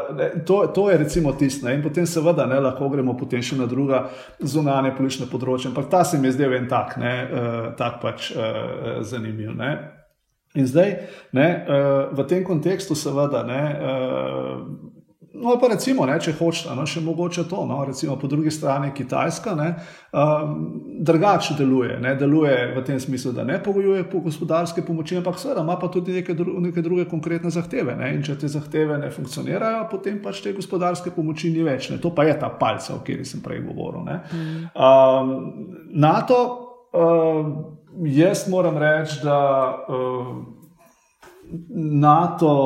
uh, 0.09 0.17
ne, 0.17 0.45
to, 0.45 0.71
to 0.75 0.89
je 0.89 0.97
recimo 0.97 1.33
tisto, 1.33 1.69
in 1.69 1.83
potem 1.83 2.05
seveda 2.07 2.45
ne, 2.45 2.59
lahko 2.59 2.87
gremo 2.89 3.17
potem 3.19 3.41
še 3.43 3.57
na 3.59 3.65
druga 3.67 4.05
zunanje 4.39 4.93
politične 4.95 5.27
področje, 5.27 5.71
ampak 5.71 5.89
ta 5.91 6.05
se 6.07 6.19
mi 6.19 6.29
je 6.29 6.37
zdel 6.37 6.55
en 6.55 6.69
tak, 6.71 6.95
ne, 7.01 7.15
uh, 7.25 7.57
tak 7.75 7.99
pač 7.99 8.31
uh, 8.31 9.01
zanimiv. 9.03 9.51
Ne. 9.59 9.73
In 10.55 10.67
zdaj, 10.67 10.89
ne, 11.31 11.45
v 12.11 12.23
tem 12.27 12.41
kontekstu, 12.43 12.91
seveda, 12.91 13.39
ne, 13.47 13.59
No, 15.33 15.53
pa 15.59 15.69
recimo, 15.71 16.03
ne, 16.05 16.17
če 16.19 16.33
hočete, 16.35 16.73
no, 16.75 16.83
še 16.87 16.99
mogoče 17.05 17.45
to, 17.47 17.61
no, 17.67 17.77
recimo 17.87 18.17
po 18.19 18.27
drugi 18.27 18.51
strani 18.51 18.89
Kitajska, 18.91 19.53
ne, 19.55 19.69
um, 20.11 20.57
drugače 21.07 21.55
deluje. 21.55 21.95
Ne, 22.03 22.17
deluje 22.19 22.55
v 22.75 22.83
tem 22.87 22.99
smislu, 22.99 23.31
da 23.37 23.45
ne 23.47 23.55
pogojuje 23.63 24.03
po 24.11 24.19
gospodarske 24.25 24.83
pomoči, 24.83 25.15
ampak 25.21 25.39
seveda 25.39 25.63
ima 25.63 25.77
pa 25.79 25.87
tudi 25.93 26.17
neke, 26.17 26.35
dru, 26.35 26.57
neke 26.59 26.83
druge 26.83 27.07
konkretne 27.07 27.51
zahteve. 27.53 27.95
Ne, 27.95 28.11
in 28.17 28.25
če 28.27 28.35
te 28.43 28.51
zahteve 28.51 28.99
ne 28.99 29.11
funkcionirajo, 29.13 29.87
potem 29.91 30.19
pač 30.23 30.43
te 30.43 30.55
gospodarske 30.57 31.15
pomoči 31.15 31.53
ni 31.55 31.63
več. 31.63 31.93
Ne, 31.93 32.01
to 32.03 32.11
pa 32.15 32.27
je 32.27 32.35
ta 32.41 32.51
palca, 32.51 32.97
o 32.97 32.99
kateri 32.99 33.27
sem 33.27 33.43
prej 33.45 33.63
govoril. 33.69 34.03
Um, 34.75 35.35
NATO, 35.95 36.41
um, 36.91 37.53
jaz 38.03 38.49
moram 38.51 38.75
reči, 38.83 39.21
da 39.23 39.39
um, 39.87 40.43
NATO. 41.71 42.57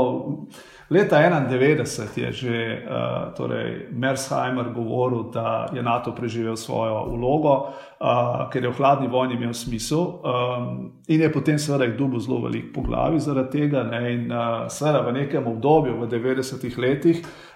Leta 0.90 1.18
1991 1.18 2.18
je 2.18 2.32
že 2.32 2.58
uh, 2.86 3.34
torej 3.34 3.90
Mersheimer 3.90 4.70
govoril, 4.70 5.34
da 5.34 5.70
je 5.74 5.84
NATO 5.84 6.14
preživel 6.14 6.54
svojo 6.56 7.10
vlogo, 7.10 7.74
uh, 8.00 8.50
ker 8.52 8.64
je 8.64 8.70
v 8.70 8.78
hladni 8.78 9.08
vojni 9.08 9.36
imel 9.36 9.54
smisel 9.54 10.00
um, 10.00 10.92
in 11.08 11.22
je 11.22 11.32
potem 11.32 11.60
seveda 11.60 11.88
dubo 11.98 12.20
zelo 12.20 12.42
velik 12.42 12.74
po 12.74 12.82
glavi 12.82 13.20
zaradi 13.20 13.60
tega. 13.60 13.84
Ne, 13.84 14.14
in 14.14 14.32
uh, 14.32 14.68
seveda 14.70 15.06
v 15.08 15.14
nekem 15.22 15.48
obdobju, 15.48 16.00
v 16.02 16.10
90-ih 16.12 16.78
letih, 16.78 17.22
uh, 17.22 17.56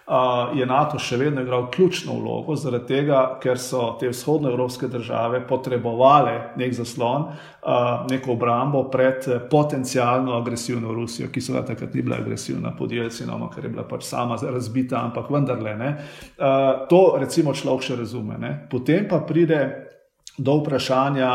je 0.55 0.65
NATO 0.65 0.99
še 0.99 1.17
vedno 1.17 1.41
igral 1.41 1.67
ključno 1.71 2.15
vlogo, 2.19 2.55
zaradi 2.55 2.87
tega, 2.87 3.39
ker 3.41 3.59
so 3.59 3.97
te 3.99 4.09
vzhodnoevropske 4.09 4.87
države 4.87 5.43
potrebovale 5.47 6.53
nek 6.57 6.73
zaslon, 6.73 7.29
neko 8.09 8.31
obrambo 8.31 8.85
pred 8.89 9.25
potencijalno 9.51 10.33
agresivno 10.37 10.93
Rusijo, 10.93 11.27
ki 11.29 11.41
seveda 11.41 11.65
takrat 11.67 11.93
ni 11.93 12.01
bila 12.01 12.17
agresivna 12.17 12.71
pod 12.77 12.91
Jelcinom, 12.91 13.49
ker 13.53 13.67
je 13.67 13.73
bila 13.73 13.83
pač 13.83 14.07
sama 14.07 14.39
razbita, 14.41 15.03
ampak 15.03 15.29
vendarle. 15.29 15.75
Ne. 15.77 15.91
To 16.89 17.01
recimo 17.19 17.53
človek 17.53 17.85
še 17.85 17.99
razume. 17.99 18.39
Ne. 18.39 18.55
Potem 18.71 19.07
pa 19.09 19.21
pride. 19.21 19.88
Do 20.39 20.53
vprašanja, 20.61 21.29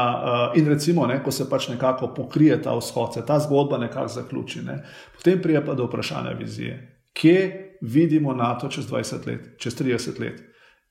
in 0.56 0.68
recimo, 0.68 1.04
ne, 1.06 1.18
ko 1.20 1.32
se 1.32 1.44
pač 1.50 1.66
nekako 1.68 2.08
pokrije 2.16 2.56
ta 2.62 2.72
vzhod, 2.78 3.14
se 3.14 3.24
ta 3.26 3.36
zgodba 3.38 3.78
nekako 3.78 4.08
zaključi. 4.08 4.62
Ne. 4.64 4.78
Potem 5.16 5.42
pride 5.42 5.60
pa 5.66 5.74
do 5.76 5.84
vprašanja 5.84 6.32
vizije. 6.38 6.78
Kje 7.12 7.42
vidimo 7.80 8.32
NATO 8.32 8.68
čez 8.68 8.88
20 8.88 9.26
let, 9.26 9.50
čez 9.60 9.76
30 9.76 10.20
let. 10.20 10.40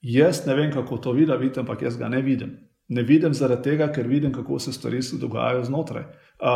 Jaz 0.02 0.46
ne 0.46 0.56
vem, 0.56 0.72
kako 0.72 0.98
to 0.98 1.12
vidi, 1.12 1.32
vidite, 1.40 1.60
ampak 1.64 1.82
jaz 1.82 1.98
ga 1.98 2.08
ne 2.08 2.22
vidim. 2.22 2.54
Ne 2.88 3.04
vidim 3.04 3.34
zaradi 3.34 3.64
tega, 3.64 3.88
ker 3.92 4.08
vidim, 4.08 4.34
kako 4.34 4.60
se 4.60 4.74
stvari 4.74 5.00
dogajajo 5.20 5.64
znotraj. 5.64 6.04
Uh, 6.04 6.50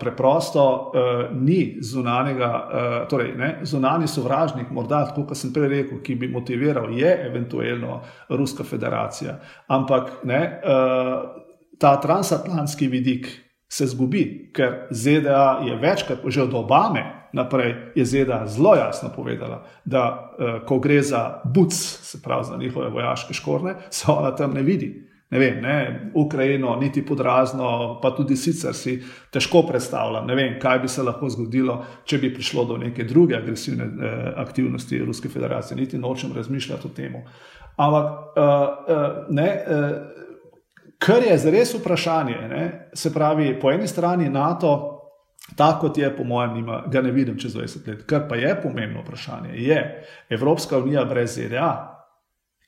preprosto 0.00 0.62
uh, 0.94 1.36
ni 1.42 1.78
zunanjega, 1.82 2.50
uh, 2.50 3.08
torej 3.08 3.32
ne, 3.36 3.58
zunani 3.62 4.06
sovražnik, 4.08 4.70
morda 4.70 5.00
tako, 5.08 5.24
kot 5.26 5.36
sem 5.36 5.50
prej 5.52 5.68
rekel, 5.68 5.98
ki 6.02 6.14
bi 6.14 6.28
motiviral, 6.30 6.92
je 6.94 7.10
eventualno 7.26 8.00
Ruska 8.28 8.64
federacija. 8.64 9.40
Ampak 9.66 10.22
ne, 10.24 10.40
uh, 10.62 11.42
ta 11.78 11.96
transatlantski 12.00 12.86
vidik 12.86 13.26
se 13.68 13.86
zgubi, 13.86 14.52
ker 14.54 14.86
ZDA 14.90 15.64
je 15.66 15.76
večkrat, 15.76 16.22
že 16.26 16.42
od 16.42 16.54
Obame, 16.54 17.02
naprej 17.32 17.74
je 17.96 18.04
ZDA 18.04 18.44
zelo 18.46 18.76
jasno 18.78 19.10
povedala, 19.16 19.64
da 19.84 20.04
uh, 20.12 20.60
ko 20.68 20.78
gre 20.78 21.02
za 21.02 21.40
buc, 21.44 21.74
se 22.02 22.22
pravi 22.22 22.44
za 22.44 22.56
njihove 22.56 22.88
vojaške 22.88 23.34
škorne, 23.34 23.74
se 23.90 24.12
ona 24.12 24.36
tam 24.36 24.54
ne 24.54 24.62
vidi. 24.62 25.11
Ne 25.32 25.38
vem, 25.40 25.62
ne, 25.64 26.10
Ukrajino, 26.14 26.74
niti 26.76 27.00
podrazno, 27.06 27.98
pa 28.02 28.10
tudi 28.12 28.36
sicer 28.36 28.74
si 28.76 28.98
težko 29.32 29.62
predstavljam, 29.64 30.26
ne 30.28 30.34
vem, 30.36 30.58
kaj 30.60 30.82
bi 30.82 30.90
se 30.92 31.02
lahko 31.02 31.30
zgodilo, 31.32 31.78
če 32.04 32.18
bi 32.20 32.34
prišlo 32.34 32.66
do 32.68 32.76
neke 32.76 33.06
druge 33.08 33.38
agresivne 33.38 33.86
eh, 33.88 34.26
aktivnosti 34.44 35.00
Ruske 35.00 35.32
federacije. 35.32 35.76
Niti 35.80 35.98
nočem 35.98 36.36
razmišljati 36.36 36.86
o 36.86 36.90
tem. 36.96 37.16
Ampak, 37.80 38.36
uh, 38.36 38.42
uh, 38.44 39.04
ne, 39.32 39.48
uh, 39.64 40.92
kar 41.00 41.24
je 41.24 41.38
zares 41.38 41.72
vprašanje, 41.74 42.36
ne, 42.50 42.64
se 42.94 43.12
pravi, 43.14 43.54
po 43.60 43.72
eni 43.72 43.88
strani 43.88 44.28
NATO 44.28 44.92
Tako 45.56 45.80
kot 45.80 45.98
je, 45.98 46.16
po 46.16 46.24
mojem, 46.24 46.54
nima, 46.54 46.82
ga 46.86 47.02
ne 47.02 47.10
vidim 47.10 47.38
čez 47.38 47.54
20 47.54 47.88
let. 47.88 48.04
Kar 48.06 48.28
pa 48.28 48.36
je 48.36 48.54
pomembno 48.62 49.02
vprašanje, 49.02 49.50
je 49.52 50.04
Evropska 50.30 50.78
unija 50.78 51.04
brez 51.04 51.34
ZDA, 51.34 51.91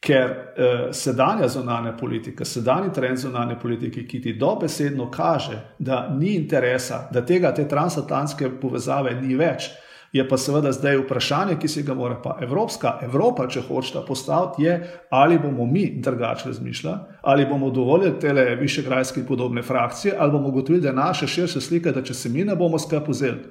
ker 0.04 0.30
eh, 0.30 0.92
sedanja 0.92 1.48
zonalna 1.48 1.96
politika, 1.96 2.44
sedanji 2.44 2.92
trend 2.92 3.18
zonalne 3.18 3.56
politike, 3.60 4.04
ki 4.06 4.20
ti 4.22 4.34
dobesedno 4.36 5.10
kaže, 5.10 5.60
da 5.78 6.08
ni 6.12 6.34
interesa, 6.36 7.08
da 7.12 7.24
tega, 7.24 7.54
te 7.54 7.64
transatlantske 7.68 8.50
povezave 8.60 9.14
ni 9.20 9.36
več, 9.36 9.70
Je 10.14 10.22
pa 10.28 10.36
seveda 10.38 10.70
zdaj 10.72 11.00
vprašanje, 11.00 11.56
ki 11.58 11.68
se 11.68 11.82
ga 11.82 11.94
mora 11.94 12.20
pa 12.22 12.36
Evropska, 12.42 12.92
Evropa, 13.02 13.48
če 13.50 13.64
hočeta 13.66 14.04
postaviti, 14.06 14.62
je, 14.62 14.76
ali 15.10 15.40
bomo 15.42 15.66
mi 15.66 15.88
drugače 15.98 16.52
razmišljali, 16.52 17.18
ali 17.22 17.46
bomo 17.50 17.70
dovolili 17.74 18.12
te 18.22 18.30
višegrajske 18.60 19.20
in 19.20 19.26
podobne 19.26 19.62
frakcije, 19.62 20.14
ali 20.18 20.32
bomo 20.32 20.48
ugotovili, 20.48 20.82
da 20.82 20.92
je 20.92 21.00
naša 21.00 21.26
širša 21.26 21.60
slika, 21.60 21.90
da 21.90 22.02
če 22.02 22.14
se 22.14 22.30
mi 22.30 22.44
ne 22.44 22.54
bomo 22.54 22.78
skupaj 22.78 23.08
vzeli, 23.08 23.42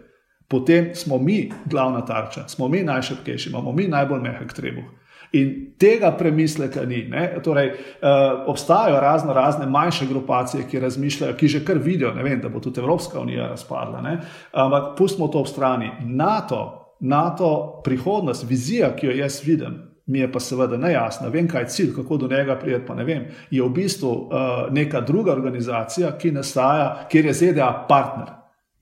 potem 0.47 0.93
smo 0.95 1.17
mi 1.17 1.51
glavna 1.65 2.05
tarča, 2.05 2.47
smo 2.47 2.67
mi 2.67 2.83
najšepkejši, 2.83 3.49
imamo 3.49 3.71
mi 3.71 3.87
najbolj 3.91 4.23
mehak 4.23 4.53
trebuh. 4.53 4.87
In 5.33 5.73
tega 5.81 6.11
premisleka 6.13 6.85
ni. 6.85 7.09
Torej, 7.43 7.69
uh, 7.69 8.43
obstajajo 8.47 8.99
razno 8.99 9.33
razne 9.33 9.65
manjše 9.65 10.05
grupacije, 10.05 10.67
ki 10.69 10.79
razmišljajo, 10.79 11.35
ki 11.35 11.47
že 11.47 11.63
kar 11.65 11.77
vidijo, 11.77 12.11
vem, 12.13 12.41
da 12.41 12.49
bo 12.49 12.59
tudi 12.59 12.79
Evropska 12.79 13.19
unija 13.19 13.47
razpadla. 13.47 14.01
Ne? 14.01 14.19
Ampak 14.51 14.97
pustimo 14.97 15.27
to 15.27 15.39
ob 15.39 15.47
strani. 15.47 15.89
NATO, 16.05 16.59
NATO, 16.99 17.81
prihodnost, 17.83 18.45
vizija, 18.49 18.95
ki 18.95 19.07
jo 19.07 19.15
jaz 19.17 19.41
vidim, 19.45 19.81
mi 20.05 20.19
je 20.19 20.31
pa 20.31 20.39
seveda 20.39 20.77
nejasna. 20.77 21.27
Vem, 21.27 21.47
kaj 21.47 21.61
je 21.61 21.69
cilj, 21.69 21.95
kako 21.95 22.17
do 22.17 22.27
njega 22.27 22.55
prijeti, 22.55 22.85
pa 22.87 22.95
ne 22.95 23.03
vem. 23.03 23.25
Je 23.51 23.63
v 23.63 23.69
bistvu 23.69 24.11
uh, 24.11 24.29
neka 24.71 25.01
druga 25.01 25.31
organizacija, 25.31 26.13
ki 26.17 26.31
nastaja, 26.31 27.07
kjer 27.09 27.25
je 27.25 27.33
ZDA 27.33 27.85
partner. 27.89 28.35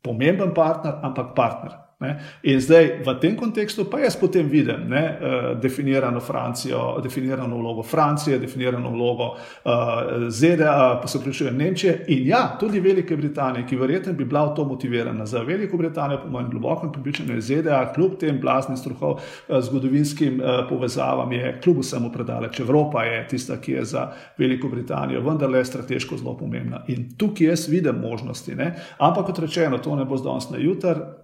Pomemben 0.04 0.54
partner, 0.54 1.00
ampak 1.02 1.36
partner. 1.36 1.80
Ne? 2.02 2.16
In 2.44 2.62
zdaj 2.62 3.04
v 3.06 3.14
tem 3.22 3.36
kontekstu 3.38 3.86
pa 3.86 4.00
jaz 4.02 4.16
potem 4.18 4.48
vidim 4.50 4.88
ne, 4.90 5.04
uh, 5.06 5.60
definirano 5.62 6.20
Francijo, 6.20 6.98
definirano 7.04 7.58
vlogo 7.58 7.84
Francije, 7.84 8.40
definirano 8.40 8.90
vlogo 8.90 9.28
uh, 9.36 9.72
eh, 9.72 10.30
ZDA, 10.30 11.00
pa 11.02 11.08
se 11.08 11.22
pričuje 11.22 11.52
Nemčije 11.52 12.06
in 12.08 12.28
ja, 12.28 12.58
tudi 12.60 12.80
Velike 12.80 13.18
Britanije, 13.18 13.68
ki 13.68 13.76
verjetno 13.76 14.14
bi 14.14 14.26
bila 14.26 14.46
v 14.46 14.56
to 14.56 14.66
motivirana. 14.66 15.26
Za 15.26 15.44
Veliko 15.46 15.78
Britanijo, 15.78 16.22
po 16.24 16.30
mojem 16.30 16.50
globokem 16.50 16.92
prepričanju, 16.92 17.36
je 17.36 17.42
ZDA, 17.42 17.94
kljub 17.94 18.18
tem 18.20 18.40
blaznim 18.42 18.78
strohov, 18.78 19.20
uh, 19.20 19.62
zgodovinskim 19.62 20.42
uh, 20.42 20.66
povezavam, 20.70 21.32
je 21.32 21.60
kljub 21.64 21.84
vsemu 21.86 22.12
predaleč. 22.12 22.60
Evropa 22.60 23.04
je 23.04 23.28
tista, 23.28 23.62
ki 23.62 23.72
je 23.72 23.86
za 23.86 24.08
Veliko 24.38 24.68
Britanijo 24.68 25.22
vendarle 25.22 25.66
strateško 25.66 26.18
zelo 26.18 26.38
pomembna. 26.38 26.82
In 26.88 27.12
tukaj 27.18 27.48
jaz 27.48 27.70
vidim 27.70 28.02
možnosti. 28.02 28.56
Ne? 28.56 28.74
Ampak 28.98 29.26
kot 29.26 29.40
rečeno, 29.40 29.78
to 29.78 29.96
ne 29.96 30.06
bo 30.06 30.18
zdaj 30.18 30.50
na 30.52 30.58
jutr. 30.58 31.22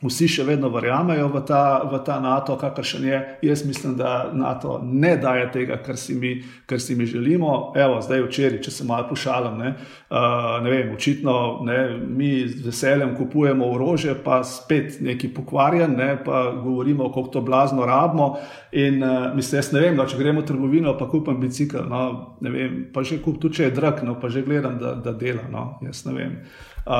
Vsi 0.00 0.30
še 0.32 0.46
vedno 0.48 0.70
verjamejo 0.72 1.26
v 1.28 1.40
ta, 1.44 1.82
v 1.84 1.98
ta 2.04 2.14
NATO, 2.24 2.54
kakršen 2.56 3.02
je. 3.04 3.18
Jaz 3.44 3.66
mislim, 3.68 3.98
da 3.98 4.30
NATO 4.32 4.78
ne 4.80 5.12
daje 5.20 5.50
tega, 5.52 5.76
kar 5.84 5.98
si 6.00 6.14
mi, 6.16 6.38
kar 6.66 6.80
si 6.80 6.96
mi 6.96 7.04
želimo. 7.06 7.74
Evo, 7.76 7.98
zdaj 8.00 8.24
včeraj, 8.24 8.62
če 8.64 8.72
se 8.72 8.86
malo 8.88 9.10
pošalim, 9.10 9.58
ne, 9.60 9.74
uh, 10.08 10.56
ne 10.64 10.72
vem, 10.72 10.94
očitno 10.94 11.34
ne, 11.68 11.76
mi 12.00 12.30
z 12.48 12.64
veseljem 12.64 13.12
kupujemo 13.18 13.68
orožje, 13.74 14.16
pa 14.24 14.40
spet 14.44 15.02
neki 15.04 15.34
pokvarjen, 15.36 15.92
ne, 15.98 16.14
pa 16.24 16.46
govorimo, 16.56 17.10
kako 17.12 17.36
to 17.36 17.44
blazno 17.44 17.84
rabimo. 17.84 18.30
In 18.72 19.04
uh, 19.04 19.36
mislim, 19.36 19.60
jaz 19.60 19.72
ne 19.76 19.84
vem, 19.84 20.00
da 20.00 20.08
če 20.08 20.22
gremo 20.22 20.40
v 20.40 20.48
trgovino, 20.48 20.96
pa 20.96 21.10
kupim 21.12 21.44
bicikl, 21.44 21.84
no, 21.90 22.02
ne 22.40 22.56
vem, 22.56 22.80
pa 22.94 23.04
že 23.04 23.20
kup 23.20 23.36
tu, 23.42 23.52
če 23.52 23.68
je 23.68 23.76
drag, 23.76 24.00
no, 24.08 24.16
pa 24.16 24.32
že 24.32 24.46
gledam, 24.48 24.80
da, 24.80 24.96
da 24.96 25.12
dela, 25.12 25.44
no, 25.52 25.74
jaz 25.84 26.06
ne 26.08 26.16
vem 26.16 26.36
uh, 26.86 26.92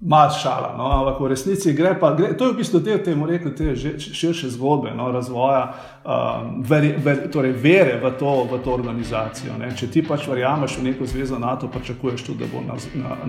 malo 0.00 0.30
šala. 0.30 0.74
No? 0.78 0.84
Ampak 0.84 1.20
v 1.20 1.28
resnici 1.28 1.72
gre 1.72 1.94
pa, 2.00 2.14
gre, 2.14 2.36
to 2.36 2.44
je 2.44 2.52
v 2.52 2.56
bistvu 2.56 2.80
del 2.80 3.00
temu 3.04 3.26
rekel, 3.26 3.54
te 3.54 3.74
širše 3.98 4.50
zgodbe, 4.54 4.90
no? 4.94 5.10
razvoja 5.12 5.62
um, 6.04 6.62
ver, 6.62 6.94
ver, 7.04 7.24
torej 7.32 7.52
vere 7.52 7.98
v 8.02 8.12
to, 8.18 8.34
v 8.50 8.60
to 8.64 8.74
organizacijo. 8.74 9.56
Ne? 9.58 9.72
Če 9.76 9.90
ti 9.90 10.04
pač 10.06 10.28
verjameš 10.30 10.78
v 10.78 10.90
neko 10.90 11.06
zvezo 11.06 11.38
NATO, 11.38 11.68
pričakuješ 11.68 12.26
tudi, 12.26 12.46
da 12.46 12.52
bo 12.52 12.62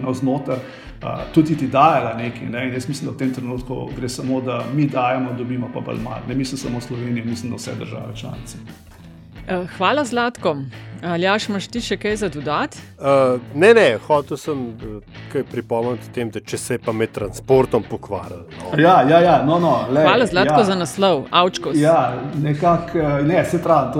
navznoter 0.04 0.60
na, 1.02 1.16
na 1.16 1.16
uh, 1.18 1.26
tudi 1.34 1.58
ti 1.58 1.68
dajala 1.68 2.14
nekaj. 2.20 2.50
Ne? 2.50 2.68
In 2.68 2.78
jaz 2.78 2.88
mislim, 2.90 3.10
da 3.10 3.16
v 3.16 3.20
tem 3.24 3.34
trenutku 3.34 3.90
gre 3.98 4.10
samo, 4.10 4.42
da 4.42 4.62
mi 4.74 4.88
dajemo, 4.88 5.34
dobimo 5.38 5.72
pa 5.74 5.82
bolj 5.82 6.04
malo. 6.04 6.22
Ne 6.28 6.36
mislim 6.36 6.58
samo 6.58 6.82
Slovenijo, 6.82 7.26
mislim, 7.26 7.52
da 7.52 7.58
vse 7.58 7.76
države 7.80 8.16
članice. 8.16 8.89
Eh, 9.50 9.68
hvala, 9.78 10.06
Zlatko. 10.06 10.56
Ali 11.04 11.26
imaš 11.50 11.68
ti 11.68 11.82
še 11.82 11.96
kaj 11.98 12.16
za 12.16 12.28
dodati? 12.30 12.78
Uh, 13.00 13.40
ne, 13.56 13.72
ne, 13.74 13.86
hotel 14.08 14.38
sem 14.38 14.60
uh, 14.68 15.16
kaj 15.32 15.46
pripomniti 15.50 16.12
tem, 16.14 16.30
da 16.30 16.42
če 16.44 16.58
se 16.58 16.76
je 16.76 16.82
pa 16.86 16.92
med 16.94 17.14
transportom 17.16 17.86
pokvaril. 17.90 18.44
No. 18.60 18.74
Ja, 18.78 19.00
ja, 19.10 19.22
ja, 19.24 19.38
no, 19.48 19.58
no, 19.64 19.72
le, 19.90 20.04
Hvala, 20.06 20.28
Zlatko, 20.30 20.60
ja. 20.60 20.68
za 20.68 20.76
naslov, 20.76 21.24
avčko. 21.32 21.74
Ja, 21.80 21.98
nekako, 22.44 23.08
ne, 23.26 23.40
se 23.48 23.62
pravi, 23.64 23.96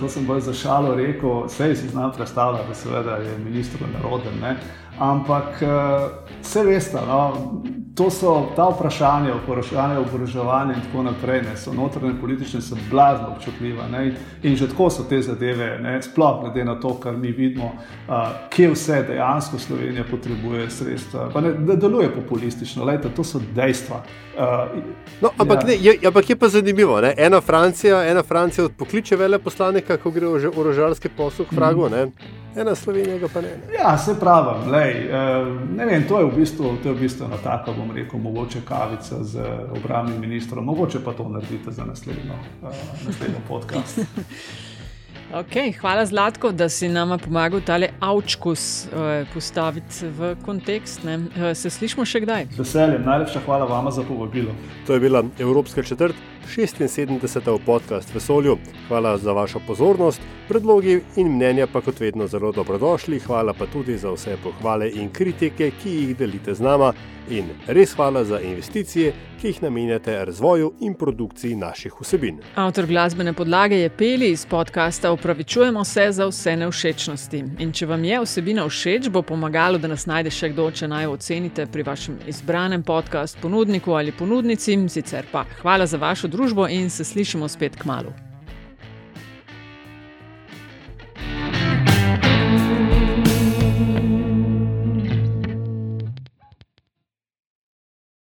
to 0.00 0.08
sem 0.08 0.24
bolj 0.30 0.46
za 0.46 0.54
šalo 0.54 0.94
rekel, 0.96 1.42
vse 1.50 1.74
si 1.76 1.90
znam 1.90 2.14
predstavljati, 2.16 2.68
da 2.68 2.78
seveda 2.78 3.18
je 3.26 3.36
ministr 3.42 3.82
naroden. 3.98 4.40
Ampak 5.02 5.60
vse 6.40 6.62
veste, 6.64 7.02
no, 7.10 7.26
to 7.96 8.10
so 8.10 8.52
ta 8.56 8.68
vprašanja, 8.68 9.34
vprašanja 9.44 10.00
oboroževanja 10.00 10.74
in 10.74 10.80
tako 10.80 11.02
naprej, 11.02 11.42
ne, 11.42 11.56
so 11.56 11.72
notranje 11.72 12.14
politične, 12.20 12.60
so 12.60 12.76
blazno 12.90 13.28
občutljive. 13.36 13.88
Ne, 13.92 14.14
in 14.42 14.56
že 14.56 14.68
tako 14.68 14.90
so 14.90 15.04
te 15.08 15.22
zadeve, 15.22 15.78
ne, 15.80 16.02
sploh 16.02 16.40
glede 16.42 16.64
na 16.64 16.74
to, 16.80 16.94
kar 17.00 17.16
mi 17.16 17.32
vidimo, 17.32 17.72
uh, 18.08 18.14
kje 18.50 18.70
vse 18.70 19.02
dejansko 19.08 19.58
Slovenija 19.58 20.04
potrebuje 20.10 20.70
sredstva. 20.70 21.30
Pa 21.32 21.40
ne, 21.40 21.52
da 21.52 21.76
deluje 21.76 22.12
populistično, 22.14 22.84
lejte, 22.84 23.08
to 23.16 23.24
so 23.24 23.40
dejstva. 23.54 24.02
Uh, 24.36 24.42
no, 25.20 25.30
ampak, 25.38 25.62
ja. 25.62 25.66
ne, 25.66 25.76
je, 25.80 25.98
ampak 26.06 26.30
je 26.30 26.36
pa 26.36 26.48
zanimivo, 26.48 27.00
ne, 27.00 27.14
ena 27.16 27.40
Francija, 27.40 28.04
ena 28.04 28.22
Francija 28.22 28.64
odpokliče 28.64 29.16
veleposlanika, 29.16 29.96
ko 29.96 30.10
gre 30.10 30.26
v 30.26 30.52
orožarski 30.56 31.08
posluh, 31.08 31.48
frago. 31.54 31.88
Mm 31.88 31.92
-hmm 31.92 32.44
ena 32.56 32.74
Slovenija 32.74 33.28
pa 33.34 33.40
ne. 33.40 33.48
ne. 33.48 33.74
Ja, 33.74 33.98
se 33.98 34.20
pravi, 34.20 34.70
lej, 34.70 34.90
eh, 34.90 35.46
ne 35.76 35.86
vem, 35.86 36.04
to 36.08 36.18
je 36.18 36.24
v 36.24 36.36
bistvu, 36.36 36.76
to 36.82 36.88
je 36.88 36.94
v 36.94 37.00
bistvu 37.00 37.26
ena 37.26 37.36
taka, 37.44 37.72
bom 37.72 37.85
rekel, 37.92 38.20
mogoče 38.20 38.60
kavica 38.64 39.24
z 39.24 39.40
obramnim 39.70 40.20
ministrom, 40.20 40.64
mogoče 40.64 41.04
pa 41.04 41.12
to 41.12 41.28
naredite 41.28 41.70
za 41.70 41.84
naslednjo, 41.84 42.34
uh, 42.62 42.68
naslednjo 43.06 43.38
podcast. 43.48 43.98
Okay, 45.36 45.72
hvala, 45.80 46.06
Zlatko, 46.06 46.48
da 46.52 46.68
si 46.68 46.88
nam 46.88 47.10
pomagal 47.18 47.60
tale 47.60 47.88
avčkus 48.00 48.86
uh, 48.86 49.28
postaviti 49.34 50.08
v 50.08 50.30
kontekst. 50.44 51.04
Uh, 51.04 51.50
se 51.52 51.70
slišmo 51.70 52.06
še 52.08 52.22
kdaj? 52.24 52.46
Z 52.54 52.62
veseljem, 52.62 53.04
najlepša 53.04 53.42
hvala 53.44 53.66
vam 53.68 53.90
za 53.92 54.04
povabilo. 54.08 54.54
To 54.88 54.96
je 54.96 55.02
bila 55.02 55.20
Evropska 55.38 55.82
četrt, 55.82 56.16
76. 56.46 57.58
podcast 57.66 58.14
Vesolju. 58.14 58.56
Hvala 58.88 59.18
za 59.18 59.32
vašo 59.36 59.60
pozornost, 59.66 60.24
predlogi 60.48 61.02
in 61.20 61.34
mnenja 61.36 61.66
pa 61.66 61.84
kot 61.84 62.00
vedno 62.00 62.30
zelo 62.32 62.52
dobrodošli. 62.56 63.20
Hvala 63.26 63.52
pa 63.52 63.66
tudi 63.66 63.98
za 63.98 64.14
vse 64.16 64.38
pohvale 64.42 64.88
in 64.88 65.12
kritike, 65.12 65.68
ki 65.82 65.98
jih 65.98 66.16
delite 66.16 66.54
z 66.54 66.64
nama. 66.64 66.94
In 67.28 67.50
res 67.66 67.92
hvala 67.98 68.24
za 68.24 68.40
investicije, 68.40 69.12
ki 69.40 69.46
jih 69.46 69.62
namenjate 69.62 70.24
razvoju 70.24 70.72
in 70.80 70.94
produkciji 70.94 71.56
naših 71.56 71.92
vsebin. 72.00 72.38
Avtor 72.54 72.86
glasbene 72.86 73.32
podlage 73.32 73.76
je 73.76 73.90
Peli 73.90 74.30
iz 74.30 74.46
podcasta 74.46 75.12
Upravičujemo 75.12 75.84
se 75.84 76.08
za 76.12 76.26
vse 76.26 76.56
nevšečnosti. 76.56 77.44
In 77.58 77.72
če 77.72 77.86
vam 77.86 78.04
je 78.04 78.20
vsebina 78.24 78.68
všeč, 78.68 79.08
bo 79.08 79.22
pomagalo, 79.22 79.78
da 79.78 79.88
nas 79.88 80.06
najde 80.06 80.30
še 80.30 80.52
kdo, 80.54 80.70
če 80.70 80.88
naj 80.88 81.06
ocenite 81.06 81.66
pri 81.66 81.82
vašem 81.82 82.18
izbranem 82.26 82.82
podkastu, 82.82 83.40
ponudniku 83.42 83.92
ali 83.92 84.12
ponudnici. 84.12 84.76
Sicer 84.88 85.26
pa 85.32 85.44
hvala 85.62 85.86
za 85.86 85.98
vašo 85.98 86.28
družbo 86.28 86.68
in 86.68 86.90
se 86.90 87.04
slišimo 87.04 87.48
spet 87.48 87.76
k 87.76 87.84
malu. 87.84 88.25